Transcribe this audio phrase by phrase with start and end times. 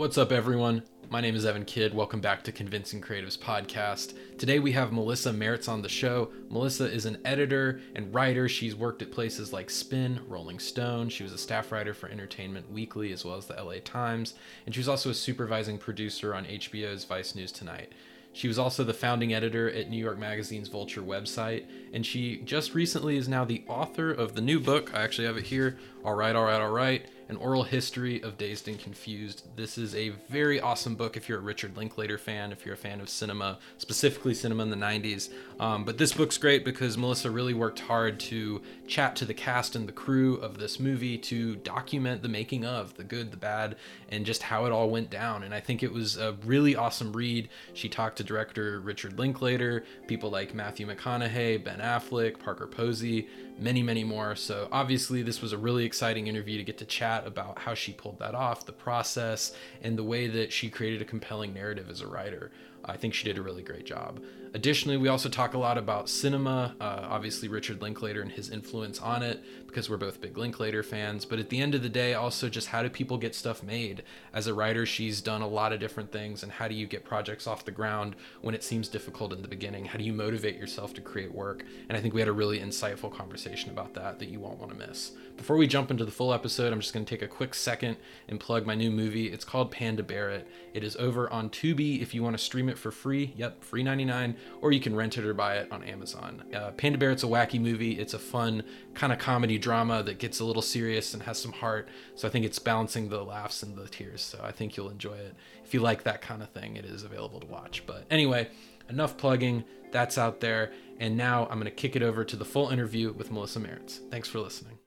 [0.00, 0.82] What's up, everyone?
[1.10, 1.92] My name is Evan Kidd.
[1.92, 4.14] Welcome back to Convincing Creatives Podcast.
[4.38, 6.32] Today we have Melissa Maerz on the show.
[6.48, 8.48] Melissa is an editor and writer.
[8.48, 11.10] She's worked at places like Spin, Rolling Stone.
[11.10, 14.32] She was a staff writer for Entertainment Weekly as well as the LA Times.
[14.64, 17.92] And she was also a supervising producer on HBO's Vice News Tonight.
[18.32, 22.74] She was also the founding editor at New York Magazine's Vulture website, and she just
[22.74, 24.94] recently is now the author of the new book.
[24.94, 25.76] I actually have it here.
[26.04, 29.44] All right, all right, all right an oral history of Dazed and Confused.
[29.54, 32.78] This is a very awesome book if you're a Richard Linklater fan, if you're a
[32.78, 35.30] fan of cinema, specifically cinema in the 90s.
[35.60, 39.76] Um, but this book's great because Melissa really worked hard to chat to the cast
[39.76, 43.76] and the crew of this movie to document the making of, the good, the bad,
[44.08, 45.44] and just how it all went down.
[45.44, 47.48] And I think it was a really awesome read.
[47.74, 53.28] She talked to director Richard Linklater, people like Matthew McConaughey, Ben Affleck, Parker Posey,
[53.60, 54.34] many, many more.
[54.34, 57.92] So obviously, this was a really exciting interview to get to chat about how she
[57.92, 62.00] pulled that off, the process, and the way that she created a compelling narrative as
[62.00, 62.50] a writer.
[62.84, 64.20] I think she did a really great job.
[64.52, 68.98] Additionally, we also talk a lot about cinema, uh, obviously, Richard Linklater and his influence
[68.98, 71.24] on it, because we're both big Linklater fans.
[71.24, 74.02] But at the end of the day, also just how do people get stuff made?
[74.32, 77.04] As a writer, she's done a lot of different things, and how do you get
[77.04, 79.84] projects off the ground when it seems difficult in the beginning?
[79.84, 81.64] How do you motivate yourself to create work?
[81.88, 84.72] And I think we had a really insightful conversation about that that you won't want
[84.72, 85.12] to miss.
[85.36, 87.96] Before we jump into the full episode, I'm just going to take a quick second
[88.28, 89.28] and plug my new movie.
[89.28, 90.46] It's called Panda Barrett.
[90.74, 93.32] It is over on Tubi if you want to stream it for free.
[93.36, 96.44] Yep, free 99 or you can rent it or buy it on Amazon.
[96.54, 97.92] Uh, Panda Barrett's a wacky movie.
[97.98, 98.62] It's a fun
[98.94, 101.88] kind of comedy drama that gets a little serious and has some heart.
[102.14, 104.22] So I think it's balancing the laughs and the tears.
[104.22, 105.34] So I think you'll enjoy it.
[105.64, 107.84] If you like that kind of thing, it is available to watch.
[107.86, 108.48] But anyway,
[108.88, 109.64] enough plugging.
[109.92, 110.72] That's out there.
[110.98, 114.00] And now I'm going to kick it over to the full interview with Melissa Maerz.
[114.10, 114.78] Thanks for listening.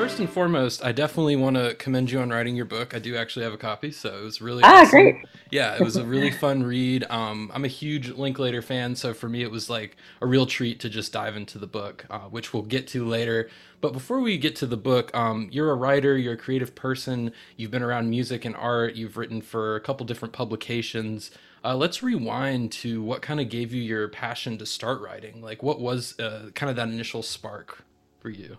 [0.00, 2.94] First and foremost, I definitely want to commend you on writing your book.
[2.94, 4.90] I do actually have a copy, so it was really ah awesome.
[4.90, 5.16] great.
[5.50, 7.04] Yeah, it was a really fun read.
[7.10, 10.80] Um, I'm a huge Linklater fan, so for me, it was like a real treat
[10.80, 13.50] to just dive into the book, uh, which we'll get to later.
[13.82, 17.32] But before we get to the book, um, you're a writer, you're a creative person,
[17.58, 21.30] you've been around music and art, you've written for a couple different publications.
[21.62, 25.42] Uh, let's rewind to what kind of gave you your passion to start writing.
[25.42, 27.84] Like, what was uh, kind of that initial spark
[28.18, 28.56] for you?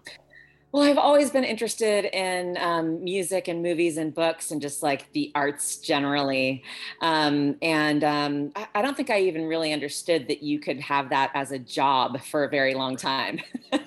[0.72, 5.12] Well, I've always been interested in um, music and movies and books and just like
[5.12, 6.64] the arts generally.
[7.02, 11.10] Um, and um, I, I, don't think I even really understood that you could have
[11.10, 13.42] that as a job for a very long time.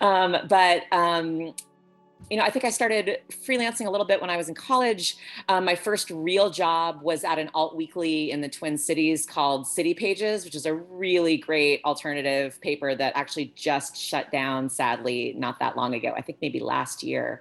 [0.00, 1.54] Um, but um,
[2.30, 5.16] you know, I think I started freelancing a little bit when I was in college.
[5.48, 9.66] Um, my first real job was at an alt weekly in the Twin Cities called
[9.66, 15.34] City Pages, which is a really great alternative paper that actually just shut down, sadly,
[15.36, 16.14] not that long ago.
[16.16, 17.40] I think maybe last year.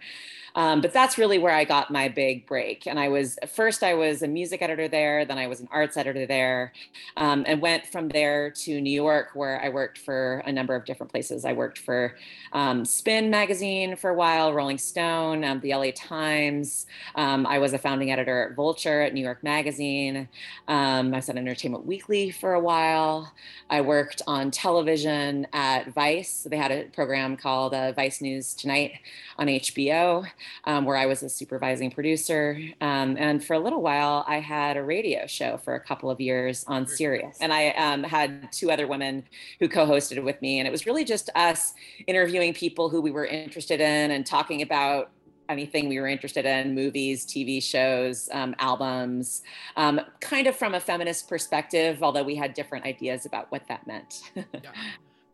[0.56, 2.88] Um, but that's really where I got my big break.
[2.88, 5.97] And I was first I was a music editor there, then I was an arts
[5.97, 6.73] editor there,
[7.17, 10.85] um, and went from there to New York, where I worked for a number of
[10.85, 11.45] different places.
[11.45, 12.16] I worked for
[12.53, 16.85] um, Spin magazine for a while, Rolling Stone, um, the LA Times.
[17.16, 20.28] Um, I was a founding editor at Vulture at New York Magazine.
[20.68, 23.31] Um, I was at Entertainment Weekly for a while.
[23.69, 26.45] I worked on television at Vice.
[26.50, 28.94] They had a program called uh, Vice News Tonight
[29.38, 30.28] on HBO
[30.66, 32.59] um, where I was a supervising producer.
[32.81, 36.19] Um, and for a little while, I had a radio show for a couple of
[36.19, 37.38] years on Sirius.
[37.40, 39.24] And I um, had two other women
[39.59, 40.59] who co hosted with me.
[40.59, 41.74] And it was really just us
[42.07, 45.12] interviewing people who we were interested in and talking about
[45.50, 49.41] anything we were interested in movies tv shows um, albums
[49.75, 53.85] um, kind of from a feminist perspective although we had different ideas about what that
[53.85, 54.72] meant yeah.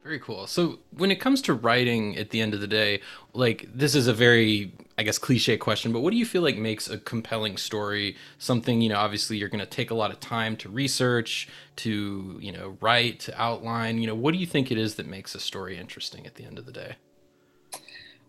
[0.07, 0.47] Very cool.
[0.47, 3.01] So when it comes to writing at the end of the day,
[3.33, 6.57] like this is a very I guess cliche question, but what do you feel like
[6.57, 8.15] makes a compelling story?
[8.39, 11.47] Something, you know, obviously you're going to take a lot of time to research,
[11.77, 15.05] to, you know, write, to outline, you know, what do you think it is that
[15.05, 16.95] makes a story interesting at the end of the day?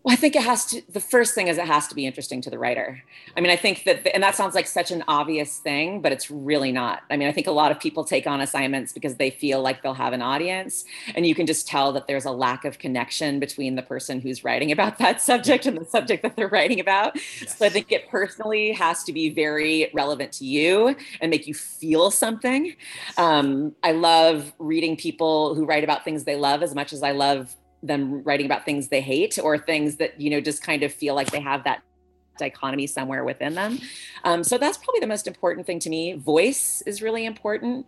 [0.09, 2.49] I think it has to, the first thing is it has to be interesting to
[2.49, 3.03] the writer.
[3.37, 6.31] I mean, I think that, and that sounds like such an obvious thing, but it's
[6.31, 7.03] really not.
[7.11, 9.83] I mean, I think a lot of people take on assignments because they feel like
[9.83, 10.83] they'll have an audience.
[11.13, 14.43] And you can just tell that there's a lack of connection between the person who's
[14.43, 17.15] writing about that subject and the subject that they're writing about.
[17.15, 17.57] Yes.
[17.59, 21.53] So I think it personally has to be very relevant to you and make you
[21.53, 22.75] feel something.
[23.17, 27.11] Um, I love reading people who write about things they love as much as I
[27.11, 30.93] love them writing about things they hate or things that you know just kind of
[30.93, 31.81] feel like they have that
[32.37, 33.77] dichotomy somewhere within them
[34.23, 37.85] um, so that's probably the most important thing to me voice is really important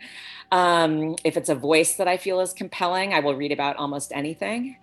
[0.51, 4.11] um, if it's a voice that i feel is compelling i will read about almost
[4.13, 4.75] anything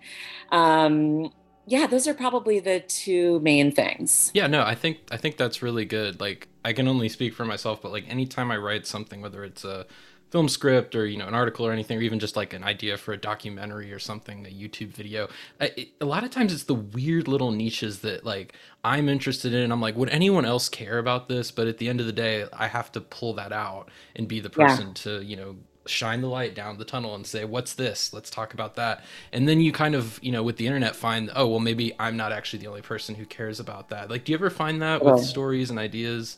[0.51, 1.31] um,
[1.69, 4.31] yeah, those are probably the two main things.
[4.33, 6.19] Yeah, no, I think I think that's really good.
[6.19, 9.63] Like I can only speak for myself, but like anytime I write something, whether it's
[9.63, 9.85] a
[10.29, 12.97] film script or you know an article or anything or even just like an idea
[12.97, 15.27] for a documentary or something a youtube video
[15.59, 18.53] I, it, a lot of times it's the weird little niches that like
[18.83, 19.71] i'm interested in.
[19.71, 21.51] I'm like would anyone else care about this?
[21.51, 24.39] But at the end of the day i have to pull that out and be
[24.39, 24.93] the person yeah.
[24.95, 25.55] to you know
[25.85, 28.13] shine the light down the tunnel and say what's this?
[28.13, 29.03] Let's talk about that.
[29.33, 32.15] And then you kind of you know with the internet find oh well maybe i'm
[32.15, 34.09] not actually the only person who cares about that.
[34.09, 36.37] Like do you ever find that with stories and ideas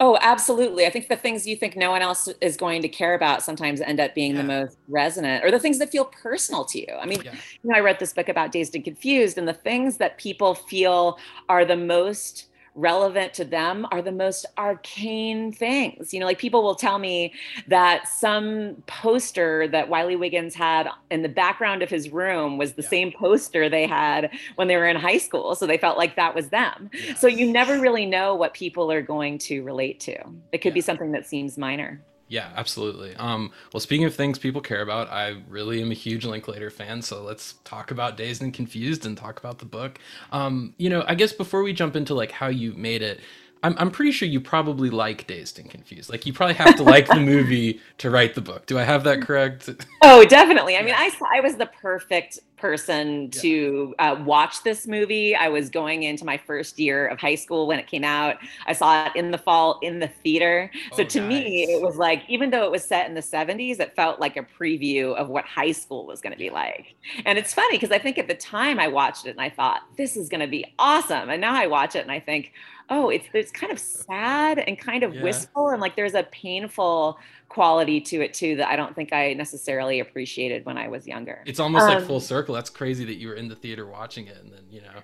[0.00, 0.86] Oh, absolutely.
[0.86, 3.80] I think the things you think no one else is going to care about sometimes
[3.80, 4.42] end up being yeah.
[4.42, 6.94] the most resonant or the things that feel personal to you.
[7.00, 7.32] I mean, yeah.
[7.62, 10.54] you know, I read this book about Dazed and Confused, and the things that people
[10.54, 11.18] feel
[11.48, 12.47] are the most
[12.78, 16.14] relevant to them are the most arcane things.
[16.14, 17.34] You know, like people will tell me
[17.66, 22.82] that some poster that Wiley Wiggins had in the background of his room was the
[22.82, 22.88] yeah.
[22.88, 25.54] same poster they had when they were in high school.
[25.54, 26.90] So they felt like that was them.
[26.94, 27.20] Yes.
[27.20, 30.16] So you never really know what people are going to relate to.
[30.52, 30.74] It could yeah.
[30.74, 32.00] be something that seems minor.
[32.30, 33.16] Yeah, absolutely.
[33.16, 37.00] Um, well, speaking of things people care about, I really am a huge Linklater fan.
[37.00, 39.98] So let's talk about Dazed and Confused and talk about the book.
[40.30, 43.20] Um, you know, I guess before we jump into like how you made it,
[43.62, 46.10] I'm, I'm pretty sure you probably like Dazed and Confused.
[46.10, 48.66] Like you probably have to like the movie to write the book.
[48.66, 49.68] Do I have that correct?
[50.02, 50.76] Oh, definitely.
[50.76, 53.40] I mean, I I was the perfect person yeah.
[53.40, 55.34] to uh, watch this movie.
[55.34, 58.36] I was going into my first year of high school when it came out.
[58.66, 60.70] I saw it in the fall in the theater.
[60.92, 61.28] So oh, to nice.
[61.28, 64.36] me, it was like, even though it was set in the 70s, it felt like
[64.36, 66.94] a preview of what high school was going to be like.
[67.24, 69.82] And it's funny because I think at the time I watched it and I thought,
[69.96, 71.30] this is going to be awesome.
[71.30, 72.52] And now I watch it and I think,
[72.90, 75.22] oh, it's it's kind of sad and kind of yeah.
[75.22, 77.18] wistful and like there's a painful
[77.48, 81.42] quality to it too that I don't think I necessarily appreciated when I was younger.
[81.46, 82.54] It's almost um, like full circle.
[82.54, 85.00] That's crazy that you were in the theater watching it and then, you know.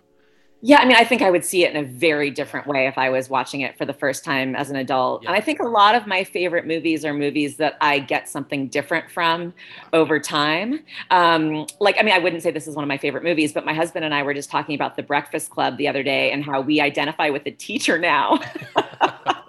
[0.66, 2.96] Yeah, I mean, I think I would see it in a very different way if
[2.96, 5.22] I was watching it for the first time as an adult.
[5.22, 5.28] Yeah.
[5.28, 8.68] And I think a lot of my favorite movies are movies that I get something
[8.68, 9.52] different from
[9.92, 10.80] over time.
[11.10, 13.66] Um, like, I mean, I wouldn't say this is one of my favorite movies, but
[13.66, 16.42] my husband and I were just talking about The Breakfast Club the other day and
[16.42, 18.40] how we identify with the teacher now.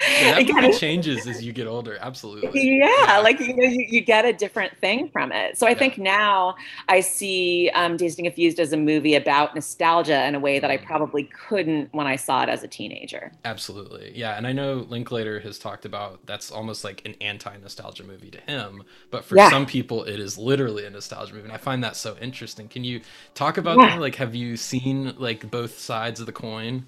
[0.00, 1.98] yeah, that kind of changes as you get older.
[2.00, 2.78] Absolutely.
[2.78, 3.18] Yeah, yeah.
[3.18, 5.58] like you know, you, you, get a different thing from it.
[5.58, 5.78] So I yeah.
[5.78, 6.56] think now
[6.88, 10.70] I see um, Dazed and Confused as a movie about nostalgia in a way that
[10.70, 10.84] I mm.
[10.84, 13.32] probably couldn't when I saw it as a teenager.
[13.44, 14.12] Absolutely.
[14.14, 18.40] Yeah, and I know Linklater has talked about that's almost like an anti-nostalgia movie to
[18.40, 21.96] him, but for some people it is literally a nostalgia movie, and I find that
[21.96, 22.68] so interesting.
[22.68, 23.00] Can you
[23.34, 24.00] talk about that?
[24.00, 26.86] Like, have you seen like both sides of the coin?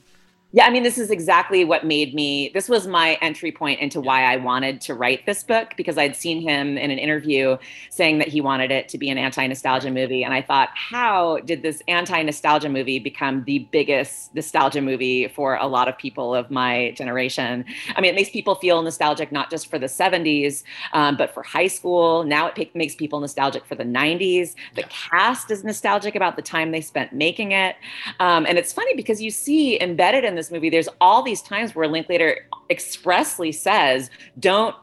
[0.51, 2.51] Yeah, I mean, this is exactly what made me.
[2.55, 6.17] This was my entry point into why I wanted to write this book because I'd
[6.17, 7.59] seen him in an interview
[7.91, 10.25] saying that he wanted it to be an anti nostalgia movie.
[10.25, 15.57] And I thought, how did this anti nostalgia movie become the biggest nostalgia movie for
[15.57, 17.67] a lot of people of my generation?
[17.95, 20.63] I mean, it makes people feel nostalgic not just for the 70s,
[20.95, 22.25] um, but for high school.
[22.25, 24.55] Now it makes people nostalgic for the 90s.
[24.77, 24.89] The yeah.
[24.89, 27.77] cast is nostalgic about the time they spent making it.
[28.19, 31.75] Um, and it's funny because you see embedded in this movie, there's all these times
[31.75, 34.75] where Linklater expressly says, don't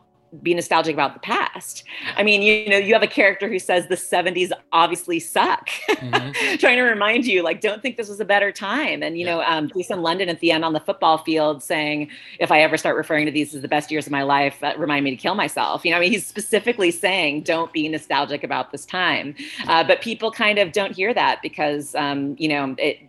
[0.42, 1.84] be nostalgic about the past.
[2.16, 6.56] I mean, you, know, you have a character who says the 70s obviously suck, mm-hmm.
[6.58, 9.04] trying to remind you, like, don't think this was a better time.
[9.04, 9.36] And, you yeah.
[9.36, 12.78] know, um, Jason London at the end on the football field saying, if I ever
[12.78, 15.18] start referring to these as the best years of my life, that remind me to
[15.18, 15.86] kill myself.
[15.86, 19.36] You know, I mean, he's specifically saying, don't be nostalgic about this time.
[19.68, 23.00] Uh, but people kind of don't hear that because, um, you know, it,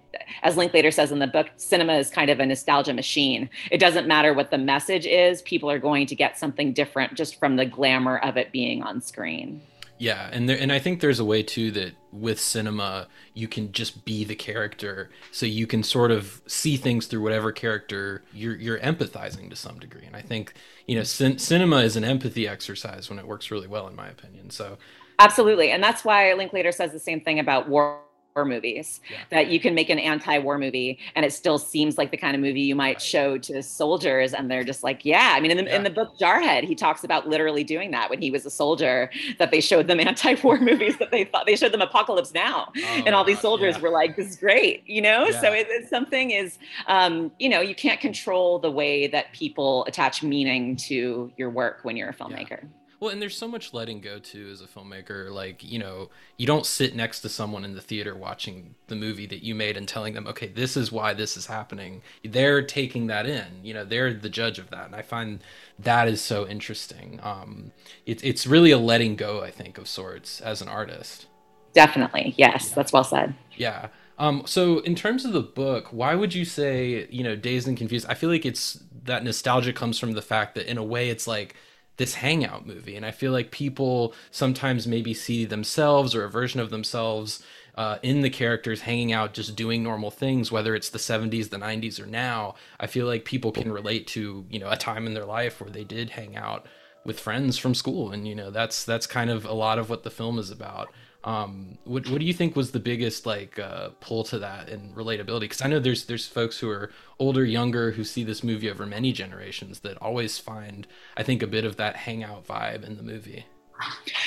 [0.43, 3.49] as Linklater says in the book, cinema is kind of a nostalgia machine.
[3.71, 7.39] It doesn't matter what the message is, people are going to get something different just
[7.39, 9.61] from the glamour of it being on screen.
[9.99, 13.73] Yeah, and there, and I think there's a way too that with cinema you can
[13.73, 18.57] just be the character, so you can sort of see things through whatever character you're
[18.57, 20.05] you're empathizing to some degree.
[20.05, 20.53] And I think
[20.87, 24.09] you know cin- cinema is an empathy exercise when it works really well, in my
[24.09, 24.51] opinion.
[24.51, 24.77] So
[25.19, 28.01] absolutely, and that's why Linklater says the same thing about war
[28.45, 29.19] movies yeah.
[29.31, 32.41] that you can make an anti-war movie and it still seems like the kind of
[32.41, 35.65] movie you might show to soldiers and they're just like yeah i mean in the,
[35.65, 35.77] yeah.
[35.77, 39.11] in the book jarhead he talks about literally doing that when he was a soldier
[39.39, 43.03] that they showed them anti-war movies that they thought they showed them apocalypse now oh,
[43.07, 43.83] and all these soldiers yeah.
[43.83, 47.61] were like this is great you know so it, it's something is um, you know
[47.61, 52.15] you can't control the way that people attach meaning to your work when you're a
[52.15, 52.67] filmmaker
[53.07, 55.31] well, and there's so much letting go too as a filmmaker.
[55.31, 59.27] Like, you know, you don't sit next to someone in the theater watching the movie
[59.27, 62.03] that you made and telling them, okay, this is why this is happening.
[62.25, 63.47] They're taking that in.
[63.63, 64.87] You know, they're the judge of that.
[64.87, 65.39] And I find
[65.79, 67.21] that is so interesting.
[67.23, 67.71] Um,
[68.07, 71.27] it, it's really a letting go, I think, of sorts as an artist.
[71.73, 72.35] Definitely.
[72.37, 72.75] Yes, yeah.
[72.75, 73.37] that's well said.
[73.55, 73.89] Yeah.
[74.19, 77.77] Um, so in terms of the book, why would you say, you know, Dazed and
[77.77, 78.07] Confused?
[78.09, 81.29] I feel like it's that nostalgia comes from the fact that in a way it's
[81.29, 81.55] like
[81.97, 82.97] this hangout movie.
[82.97, 87.43] And I feel like people sometimes maybe see themselves or a version of themselves
[87.77, 91.59] uh, in the characters hanging out, just doing normal things, whether it's the 70s, the
[91.59, 92.55] 90s, or now.
[92.81, 95.71] I feel like people can relate to, you know, a time in their life where
[95.71, 96.67] they did hang out
[97.05, 98.13] with friends from school.
[98.13, 100.91] And, you know, that's, that's kind of a lot of what the film is about.
[101.27, 104.95] Um, what what do you think was the biggest like uh, pull to that and
[104.95, 105.41] relatability?
[105.41, 108.87] Because I know there's there's folks who are older, younger, who see this movie over
[108.87, 113.03] many generations that always find I think a bit of that hangout vibe in the
[113.03, 113.45] movie.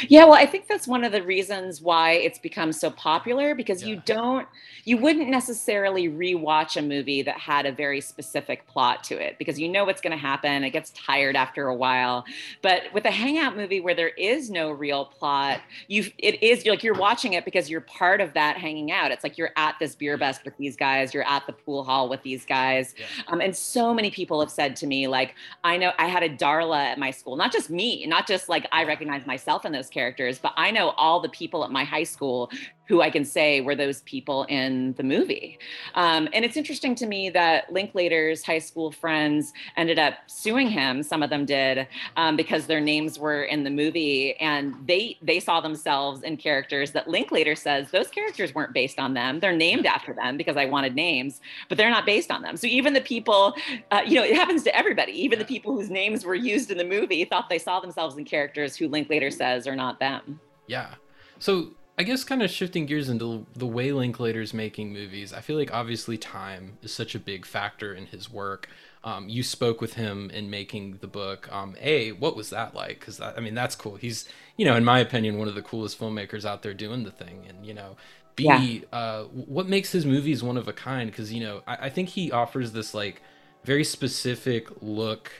[0.08, 3.82] Yeah, well, I think that's one of the reasons why it's become so popular because
[3.82, 3.90] yeah.
[3.90, 4.48] you don't,
[4.86, 9.60] you wouldn't necessarily rewatch a movie that had a very specific plot to it because
[9.60, 10.64] you know what's going to happen.
[10.64, 12.26] It gets tired after a while.
[12.62, 16.84] But with a hangout movie where there is no real plot, you it is like
[16.84, 19.12] you're watching it because you're part of that hanging out.
[19.12, 22.10] It's like you're at this beer bust with these guys, you're at the pool hall
[22.10, 22.96] with these guys.
[22.98, 23.06] Yeah.
[23.28, 26.30] Um, and so many people have said to me, like, I know I had a
[26.30, 29.72] Darla at my school, not just me, not just like I recognize my myself in
[29.72, 32.52] those characters, but I know all the people at my high school
[32.90, 35.60] who I can say were those people in the movie.
[35.94, 41.04] Um, and it's interesting to me that Linklater's high school friends ended up suing him.
[41.04, 45.40] Some of them did um, because their names were in the movie, and they they
[45.40, 49.40] saw themselves in characters that Linklater says those characters weren't based on them.
[49.40, 52.58] They're named after them because I wanted names, but they're not based on them.
[52.58, 53.54] So even the people,
[53.92, 55.12] uh, you know, it happens to everybody.
[55.12, 58.26] Even the people whose names were used in the movie thought they saw themselves in
[58.26, 60.40] characters who Linklater says are not them.
[60.68, 60.96] Yeah.
[61.40, 65.58] So I guess kind of shifting gears into the way Linklater's making movies, I feel
[65.58, 68.70] like obviously time is such a big factor in his work.
[69.04, 71.52] Um, you spoke with him in making the book.
[71.52, 73.00] Um, a, what was that like?
[73.00, 73.96] Because I mean, that's cool.
[73.96, 77.12] He's, you know, in my opinion, one of the coolest filmmakers out there doing the
[77.12, 77.46] thing.
[77.48, 77.98] And you know,
[78.36, 78.98] B, yeah.
[78.98, 81.12] uh, what makes his movies one of a kind?
[81.12, 83.22] Because you know, I, I think he offers this like
[83.66, 85.32] very specific look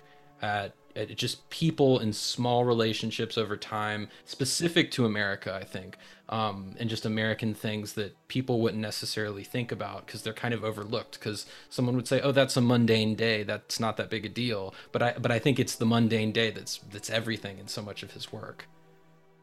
[0.42, 0.74] at
[1.06, 5.98] just people in small relationships over time, specific to America, I think,
[6.30, 10.64] um, and just American things that people wouldn't necessarily think about because they're kind of
[10.64, 11.20] overlooked.
[11.20, 13.44] Because someone would say, "Oh, that's a mundane day.
[13.44, 16.52] That's not that big a deal." But I, but I think it's the mundane day
[16.52, 18.68] that's that's everything in so much of his work.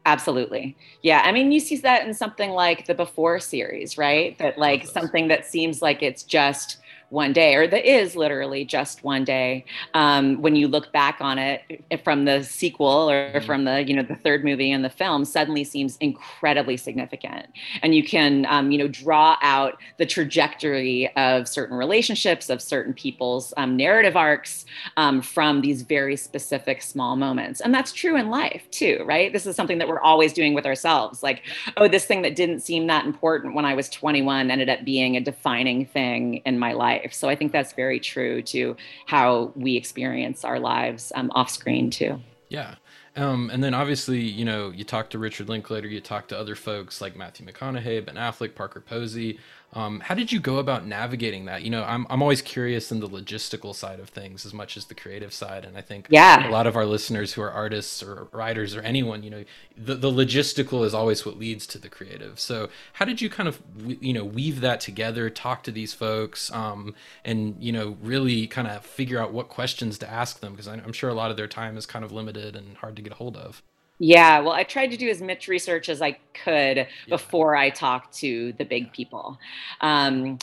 [0.07, 0.77] Absolutely.
[1.01, 1.21] Yeah.
[1.25, 4.37] I mean, you see that in something like the Before series, right?
[4.37, 6.77] That like something that seems like it's just
[7.09, 9.63] one day, or that is literally just one day.
[9.93, 13.45] Um, when you look back on it eh, from the sequel or mm-hmm.
[13.45, 17.47] from the you know the third movie in the film, suddenly seems incredibly significant,
[17.81, 22.93] and you can um, you know draw out the trajectory of certain relationships, of certain
[22.93, 24.65] people's um, narrative arcs
[24.97, 29.31] um, from these very specific small moments, and that's true in life too, right?
[29.31, 31.43] This is something that we're always doing with ourselves, like
[31.77, 35.15] oh, this thing that didn't seem that important when I was 21 ended up being
[35.15, 37.13] a defining thing in my life life.
[37.13, 38.75] So I think that's very true to
[39.05, 42.19] how we experience our lives um, off screen too.
[42.49, 42.75] Yeah.
[43.15, 46.55] Um, and then obviously, you know, you talk to Richard Linklater, you talk to other
[46.55, 49.39] folks like Matthew McConaughey, Ben Affleck, Parker Posey.
[49.73, 51.61] Um, how did you go about navigating that?
[51.61, 54.85] You know, I'm, I'm always curious in the logistical side of things as much as
[54.85, 55.65] the creative side.
[55.65, 56.47] And I think yeah.
[56.47, 59.43] a lot of our listeners who are artists or writers or anyone, you know,
[59.77, 62.39] the, the logistical is always what leads to the creative.
[62.39, 66.49] So how did you kind of, you know, weave that together, talk to these folks
[66.51, 66.95] um,
[67.25, 70.53] and, you know, really kind of figure out what questions to ask them?
[70.53, 73.01] Because I'm sure a lot of their time is kind of limited and hard to
[73.01, 73.61] get a hold of.
[73.99, 76.85] Yeah, well, I tried to do as much research as I could yeah.
[77.09, 79.39] before I talked to the big people.
[79.81, 80.37] Um,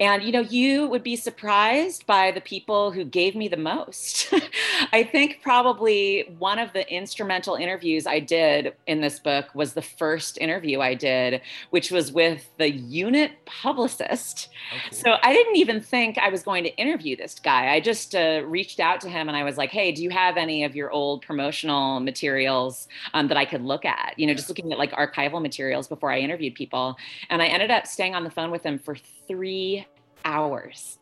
[0.00, 4.32] and you know, you would be surprised by the people who gave me the most.
[4.92, 9.82] I think probably one of the instrumental interviews I did in this book was the
[9.82, 14.48] first interview I did, which was with the unit publicist.
[14.74, 14.96] Okay.
[14.96, 17.70] So I didn't even think I was going to interview this guy.
[17.70, 20.38] I just uh, reached out to him and I was like, "Hey, do you have
[20.38, 24.48] any of your old promotional materials um, that I could look at?" You know, just
[24.48, 26.96] looking at like archival materials before I interviewed people.
[27.28, 28.96] And I ended up staying on the phone with him for
[29.30, 29.86] three
[30.24, 30.98] hours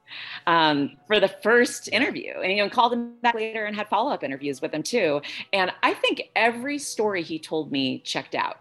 [0.47, 2.35] um, for the first interview.
[2.43, 5.21] And you know called him back later and had follow-up interviews with him too.
[5.53, 8.61] And i think every story he told me checked out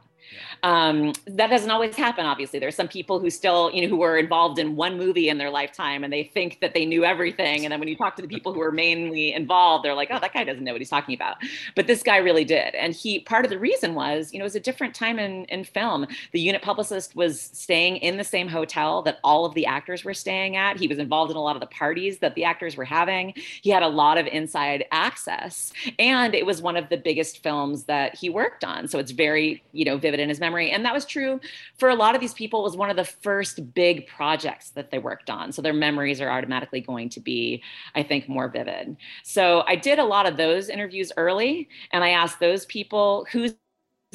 [0.64, 2.60] um, that doesn't always happen, obviously.
[2.60, 5.50] There's some people who still, you know, who were involved in one movie in their
[5.50, 7.66] lifetime and they think that they knew everything.
[7.66, 10.20] And then when you talk to the people who are mainly involved, they're like, oh,
[10.20, 11.38] that guy doesn't know what he's talking about.
[11.76, 12.76] But this guy really did.
[12.76, 15.46] And he, part of the reason was, you know, it was a different time in,
[15.46, 16.08] in film.
[16.32, 20.14] The unit publicist was staying in the same hotel that all of the actors were
[20.14, 20.80] staying at.
[20.80, 23.34] He was involved in a lot of the parties that the actors were having.
[23.62, 25.74] He had a lot of inside access.
[26.00, 28.88] And it was one of the biggest films that he worked on.
[28.88, 30.72] So it's very, you know, vivid in his memory.
[30.72, 31.40] And that was true
[31.78, 32.62] for a lot of these people.
[32.62, 35.52] It was one of the first big projects that they worked on.
[35.52, 37.64] So their memories are automatically going to be,
[37.96, 38.98] I think, more vivid.
[39.24, 43.56] So I did a lot of those interviews early and I asked those people who's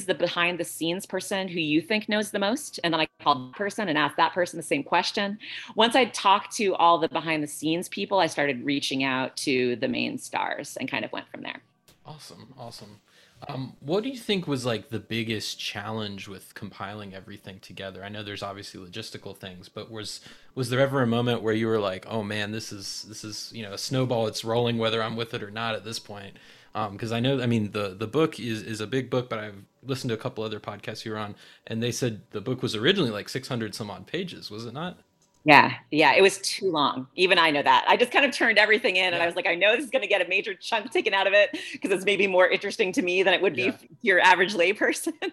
[0.07, 3.53] the behind the scenes person who you think knows the most and then i called
[3.53, 5.39] the person and asked that person the same question
[5.77, 9.77] once i talked to all the behind the scenes people i started reaching out to
[9.77, 11.61] the main stars and kind of went from there
[12.05, 13.01] awesome awesome
[13.49, 18.05] um, what do you think was like the biggest challenge with compiling everything together?
[18.05, 20.21] I know there's obviously logistical things, but was
[20.55, 23.51] was there ever a moment where you were like, "Oh man, this is this is
[23.53, 24.29] you know a snowball.
[24.29, 26.37] It's rolling whether I'm with it or not at this point."
[26.73, 29.41] Because um, I know, I mean, the the book is is a big book, but
[29.41, 31.35] I've listened to a couple other podcasts you were on,
[31.67, 34.51] and they said the book was originally like 600 some odd pages.
[34.51, 35.01] Was it not?
[35.45, 37.09] Yeah, yeah, it was too long.
[37.17, 37.85] Even I know that.
[37.89, 39.91] I just kind of turned everything in, and I was like, I know this is
[39.91, 42.93] going to get a major chunk taken out of it because it's maybe more interesting
[42.93, 43.77] to me than it would be yeah.
[44.03, 45.15] your average layperson.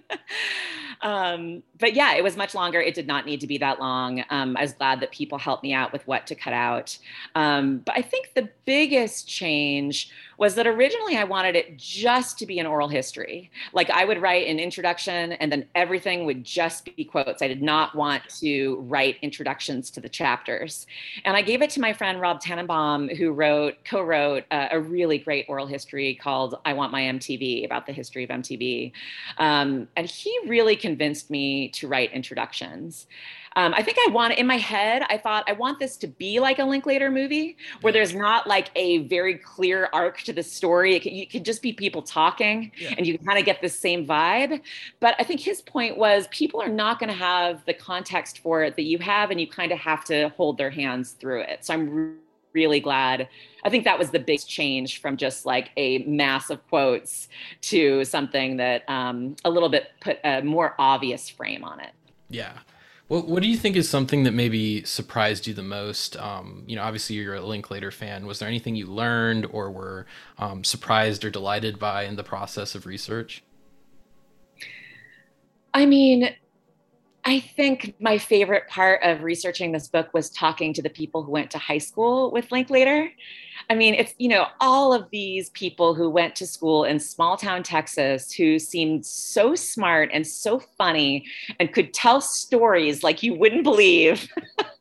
[1.01, 2.81] um, but yeah, it was much longer.
[2.81, 4.23] It did not need to be that long.
[4.29, 6.97] Um, I was glad that people helped me out with what to cut out.
[7.35, 12.45] Um, but I think the biggest change was that originally I wanted it just to
[12.45, 13.51] be an oral history.
[13.73, 17.41] Like I would write an introduction and then everything would just be quotes.
[17.41, 20.87] I did not want to write introductions to the chapters.
[21.25, 24.79] And I gave it to my friend Rob Tannenbaum, who wrote, co wrote uh, a
[24.79, 28.93] really great oral history called I Want My MTV about the history of MTV.
[29.37, 33.05] Um, and he really convinced me to write introductions.
[33.55, 36.39] Um, I think I want in my head, I thought I want this to be
[36.39, 40.95] like a Linklater movie where there's not like a very clear arc to the story.
[40.95, 42.93] It could, it could just be people talking yeah.
[42.97, 44.61] and you kind of get the same vibe.
[44.99, 48.63] But I think his point was people are not going to have the context for
[48.63, 51.65] it that you have, and you kind of have to hold their hands through it.
[51.65, 52.17] So I'm
[52.53, 53.27] really glad.
[53.63, 57.27] I think that was the big change from just like a mass of quotes
[57.61, 61.91] to something that um, a little bit put a more obvious frame on it.
[62.29, 62.53] Yeah.
[63.07, 66.15] What What do you think is something that maybe surprised you the most?
[66.17, 68.25] Um, you know, obviously you're a Linklater fan.
[68.25, 70.05] Was there anything you learned or were
[70.37, 73.43] um, surprised or delighted by in the process of research?
[75.73, 76.29] I mean,
[77.29, 81.31] I think my favorite part of researching this book was talking to the people who
[81.31, 83.11] went to high school with Linklater
[83.69, 87.37] I mean, it's, you know, all of these people who went to school in small
[87.37, 91.25] town Texas who seemed so smart and so funny
[91.59, 94.27] and could tell stories like you wouldn't believe.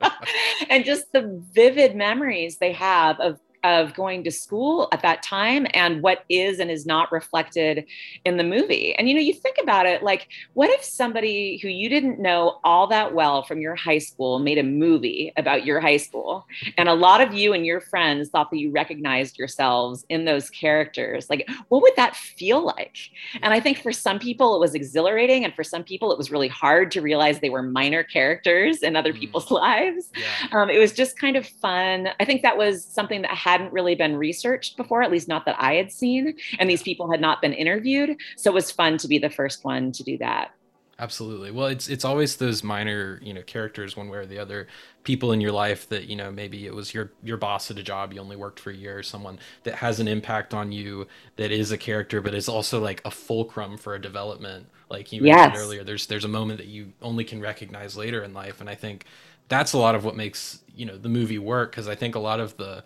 [0.70, 5.66] and just the vivid memories they have of of going to school at that time
[5.74, 7.84] and what is and is not reflected
[8.24, 8.94] in the movie.
[8.94, 12.60] And you know, you think about it like, what if somebody who you didn't know
[12.64, 16.46] all that well from your high school made a movie about your high school?
[16.76, 20.50] And a lot of you and your friends thought that you recognized yourselves in those
[20.50, 21.28] characters.
[21.30, 22.96] Like, what would that feel like?
[23.42, 26.30] And I think for some people it was exhilarating, and for some people it was
[26.30, 29.18] really hard to realize they were minor characters in other mm.
[29.18, 30.10] people's lives.
[30.16, 30.60] Yeah.
[30.60, 32.08] Um, it was just kind of fun.
[32.20, 35.56] I think that was something that hadn't really been researched before, at least not that
[35.58, 36.36] I had seen.
[36.58, 38.16] And these people had not been interviewed.
[38.36, 40.52] So it was fun to be the first one to do that.
[41.00, 41.52] Absolutely.
[41.52, 44.66] Well, it's it's always those minor, you know, characters one way or the other,
[45.04, 47.84] people in your life that, you know, maybe it was your your boss at a
[47.84, 51.06] job you only worked for a year, or someone that has an impact on you
[51.36, 54.66] that is a character but is also like a fulcrum for a development.
[54.90, 55.62] Like you mentioned yes.
[55.62, 58.74] earlier, there's there's a moment that you only can recognize later in life and I
[58.74, 59.04] think
[59.46, 62.20] that's a lot of what makes, you know, the movie work because I think a
[62.20, 62.84] lot of the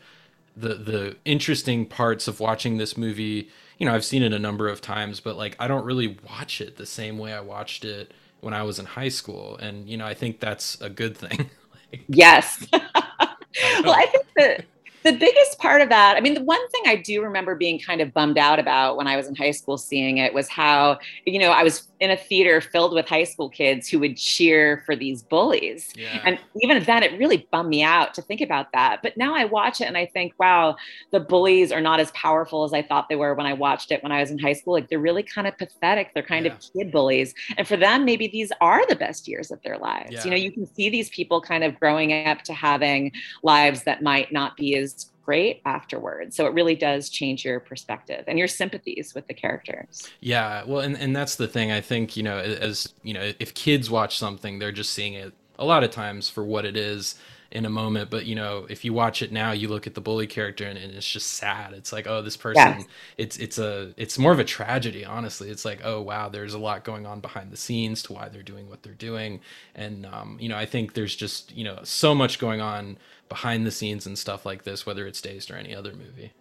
[0.57, 4.69] the the interesting parts of watching this movie you know i've seen it a number
[4.69, 8.13] of times but like i don't really watch it the same way i watched it
[8.41, 9.57] when i was in high school.
[9.59, 11.51] And you know i think that's a good thing.
[11.93, 12.67] Like, yes.
[12.73, 14.65] Well i think that
[15.03, 18.01] the biggest part of that, I mean, the one thing I do remember being kind
[18.01, 21.39] of bummed out about when I was in high school seeing it was how, you
[21.39, 24.97] know, I was in a theater filled with high school kids who would cheer for
[24.97, 25.93] these bullies.
[25.97, 26.21] Yeah.
[26.25, 29.03] And even then, it really bummed me out to think about that.
[29.03, 30.77] But now I watch it and I think, wow,
[31.13, 34.03] the bullies are not as powerful as I thought they were when I watched it
[34.03, 34.73] when I was in high school.
[34.73, 36.13] Like they're really kind of pathetic.
[36.13, 36.55] They're kind yeah.
[36.55, 37.35] of kid bullies.
[37.57, 40.11] And for them, maybe these are the best years of their lives.
[40.11, 40.25] Yeah.
[40.25, 43.13] You know, you can see these people kind of growing up to having
[43.45, 44.92] lives that might not be as
[45.25, 46.37] great afterwards.
[46.37, 50.09] So it really does change your perspective and your sympathies with the characters.
[50.21, 51.71] Yeah, well, and and that's the thing.
[51.71, 55.33] I think you know, as you know, if kids watch something, they're just seeing it
[55.59, 57.15] a lot of times for what it is
[57.53, 60.01] in a moment but you know if you watch it now you look at the
[60.01, 62.85] bully character and, and it's just sad it's like oh this person yes.
[63.19, 66.59] it's it's a it's more of a tragedy honestly it's like oh wow there's a
[66.59, 69.39] lot going on behind the scenes to why they're doing what they're doing
[69.75, 72.97] and um, you know i think there's just you know so much going on
[73.33, 76.35] behind the scenes and stuff like this, whether it's Dazed or any other movie.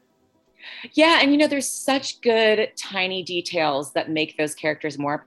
[0.92, 5.26] Yeah, and you know, there's such good tiny details that make those characters more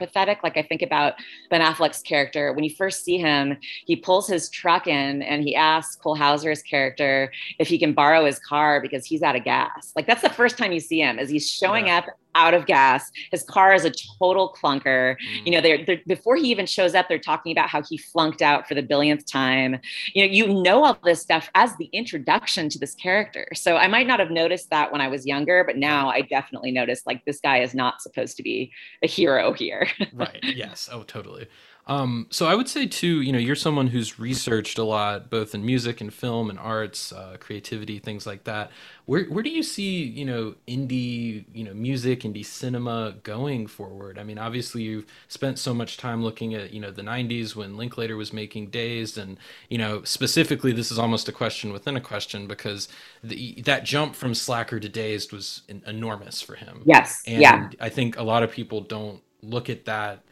[0.00, 0.42] pathetic.
[0.42, 1.14] Like I think about
[1.50, 2.52] Ben Affleck's character.
[2.52, 6.64] When you first see him, he pulls his truck in and he asks Cole Hauser's
[6.64, 9.92] character if he can borrow his car because he's out of gas.
[9.94, 11.98] Like that's the first time you see him as he's showing yeah.
[11.98, 13.10] up out of gas.
[13.30, 15.16] His car is a total clunker.
[15.16, 15.46] Mm.
[15.46, 18.42] You know, they're, they're, before he even shows up, they're talking about how he flunked
[18.42, 19.78] out for the billionth time.
[20.14, 23.48] You know, you know all this stuff as the introduction to this character.
[23.54, 26.72] So I might not have noticed that when I was younger, but now I definitely
[26.72, 29.88] noticed like this guy is not supposed to be a hero here.
[30.12, 30.40] right.
[30.42, 30.88] Yes.
[30.90, 31.46] Oh, totally.
[31.86, 35.54] Um, so I would say too, you know, you're someone who's researched a lot, both
[35.54, 38.70] in music and film and arts, uh, creativity, things like that.
[39.04, 44.18] Where where do you see, you know, indie, you know, music, indie cinema going forward?
[44.18, 47.76] I mean, obviously you've spent so much time looking at, you know, the '90s when
[47.76, 52.00] Linklater was making Dazed, and you know, specifically, this is almost a question within a
[52.00, 52.88] question because
[53.22, 56.82] the, that jump from Slacker to Dazed was enormous for him.
[56.86, 57.22] Yes.
[57.26, 57.68] And yeah.
[57.78, 60.24] I think a lot of people don't look at that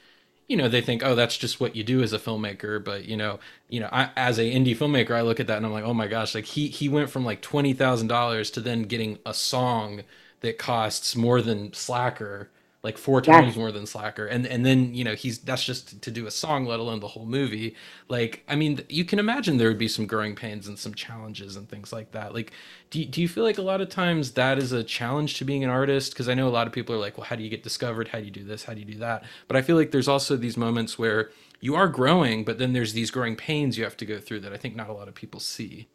[0.53, 3.17] you know they think oh that's just what you do as a filmmaker but you
[3.17, 5.83] know you know I, as a indie filmmaker i look at that and i'm like
[5.83, 10.03] oh my gosh like he he went from like $20000 to then getting a song
[10.41, 12.51] that costs more than slacker
[12.83, 13.57] like four times yes.
[13.57, 14.27] more than Slacker.
[14.27, 17.09] And and then you know he's that's just to do a song, let alone the
[17.09, 17.77] whole movie.
[18.09, 21.57] Like I mean, you can imagine there would be some growing pains and some challenges
[21.57, 22.35] and things like that.
[22.35, 22.53] Like,
[22.91, 25.63] do do you feel like a lot of times that is a challenge to being
[25.63, 26.13] an artist?
[26.13, 28.09] Because I know a lot of people are like, well, how do you get discovered?
[28.09, 28.65] How do you do this?
[28.65, 29.25] How do you do that?
[29.47, 32.93] But I feel like there's also these moments where you are growing, but then there's
[32.93, 35.15] these growing pains you have to go through that I think not a lot of
[35.15, 35.87] people see.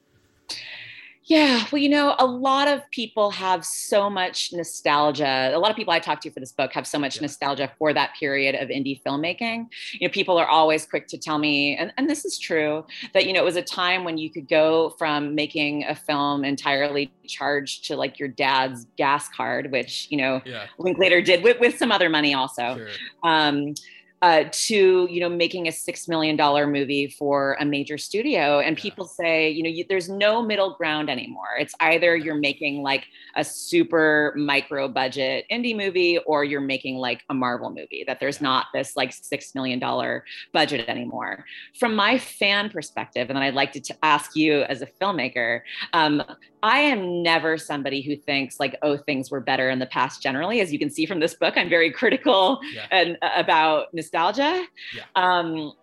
[1.28, 5.52] Yeah, well, you know, a lot of people have so much nostalgia.
[5.54, 7.24] A lot of people I talked to for this book have so much yeah.
[7.24, 9.66] nostalgia for that period of indie filmmaking.
[10.00, 13.28] You know, people are always quick to tell me, and, and this is true, that,
[13.28, 17.12] you know, it was a time when you could go from making a film entirely
[17.28, 20.68] charged to like your dad's gas card, which, you know, yeah.
[20.78, 22.78] Linklater did with, with some other money also.
[22.78, 22.88] Sure.
[23.24, 23.74] Um,
[24.22, 28.76] uh, to you know making a six million dollar movie for a major studio and
[28.76, 28.82] yeah.
[28.82, 33.06] people say you know you, there's no middle ground anymore it's either you're making like
[33.36, 38.42] a super micro budget indie movie or you're making like a marvel movie that there's
[38.42, 41.46] not this like six million dollar budget anymore
[41.78, 45.62] from my fan perspective and then i'd like to t- ask you as a filmmaker
[45.94, 46.24] um,
[46.64, 50.60] I am never somebody who thinks like, oh, things were better in the past generally.
[50.60, 52.88] As you can see from this book, I'm very critical yeah.
[52.92, 54.66] and uh, about nostalgia.
[54.96, 55.04] Yeah.
[55.16, 55.74] Um,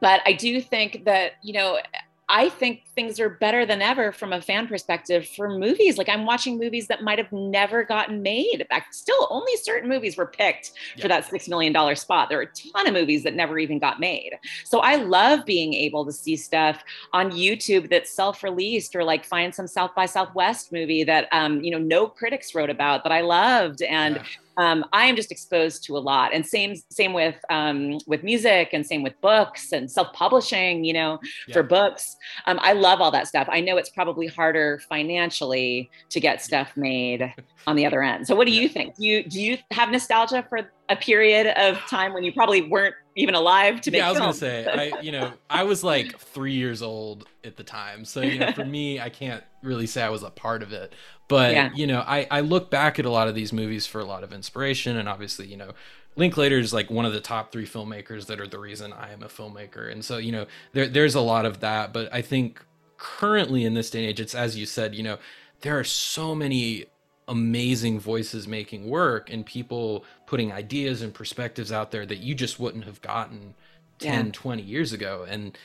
[0.00, 1.78] but I do think that, you know,
[2.30, 5.96] I think things are better than ever from a fan perspective for movies.
[5.96, 8.60] Like I'm watching movies that might have never gotten made.
[8.60, 11.02] In fact, still only certain movies were picked yeah.
[11.02, 12.28] for that $6 million spot.
[12.28, 14.32] There are a ton of movies that never even got made.
[14.64, 19.54] So I love being able to see stuff on YouTube that's self-released or like find
[19.54, 23.22] some South by Southwest movie that, um, you know, no critics wrote about that I
[23.22, 23.80] loved.
[23.80, 24.22] And yeah
[24.58, 26.34] um, I am just exposed to a lot.
[26.34, 30.84] And same same with um, with music, and same with books and self publishing.
[30.84, 31.54] You know, yeah.
[31.54, 32.16] for books,
[32.46, 33.48] um, I love all that stuff.
[33.50, 37.32] I know it's probably harder financially to get stuff made
[37.66, 38.26] on the other end.
[38.26, 38.96] So, what do you think?
[38.96, 42.94] Do you do you have nostalgia for a period of time when you probably weren't
[43.18, 43.98] even alive to make.
[43.98, 44.26] Yeah, I was film.
[44.28, 48.20] gonna say, I you know, I was like three years old at the time, so
[48.20, 50.92] you know, for me, I can't really say I was a part of it.
[51.26, 51.70] But yeah.
[51.74, 54.24] you know, I I look back at a lot of these movies for a lot
[54.24, 55.72] of inspiration, and obviously, you know.
[56.16, 59.22] Linklater is like one of the top three filmmakers that are the reason I am
[59.22, 61.92] a filmmaker, and so you know there there's a lot of that.
[61.92, 62.60] But I think
[62.96, 65.18] currently in this day and age, it's as you said, you know,
[65.60, 66.86] there are so many
[67.28, 72.60] amazing voices making work and people putting ideas and perspectives out there that you just
[72.60, 73.54] wouldn't have gotten
[73.98, 74.32] 10 yeah.
[74.32, 75.24] 20 years ago.
[75.26, 75.56] And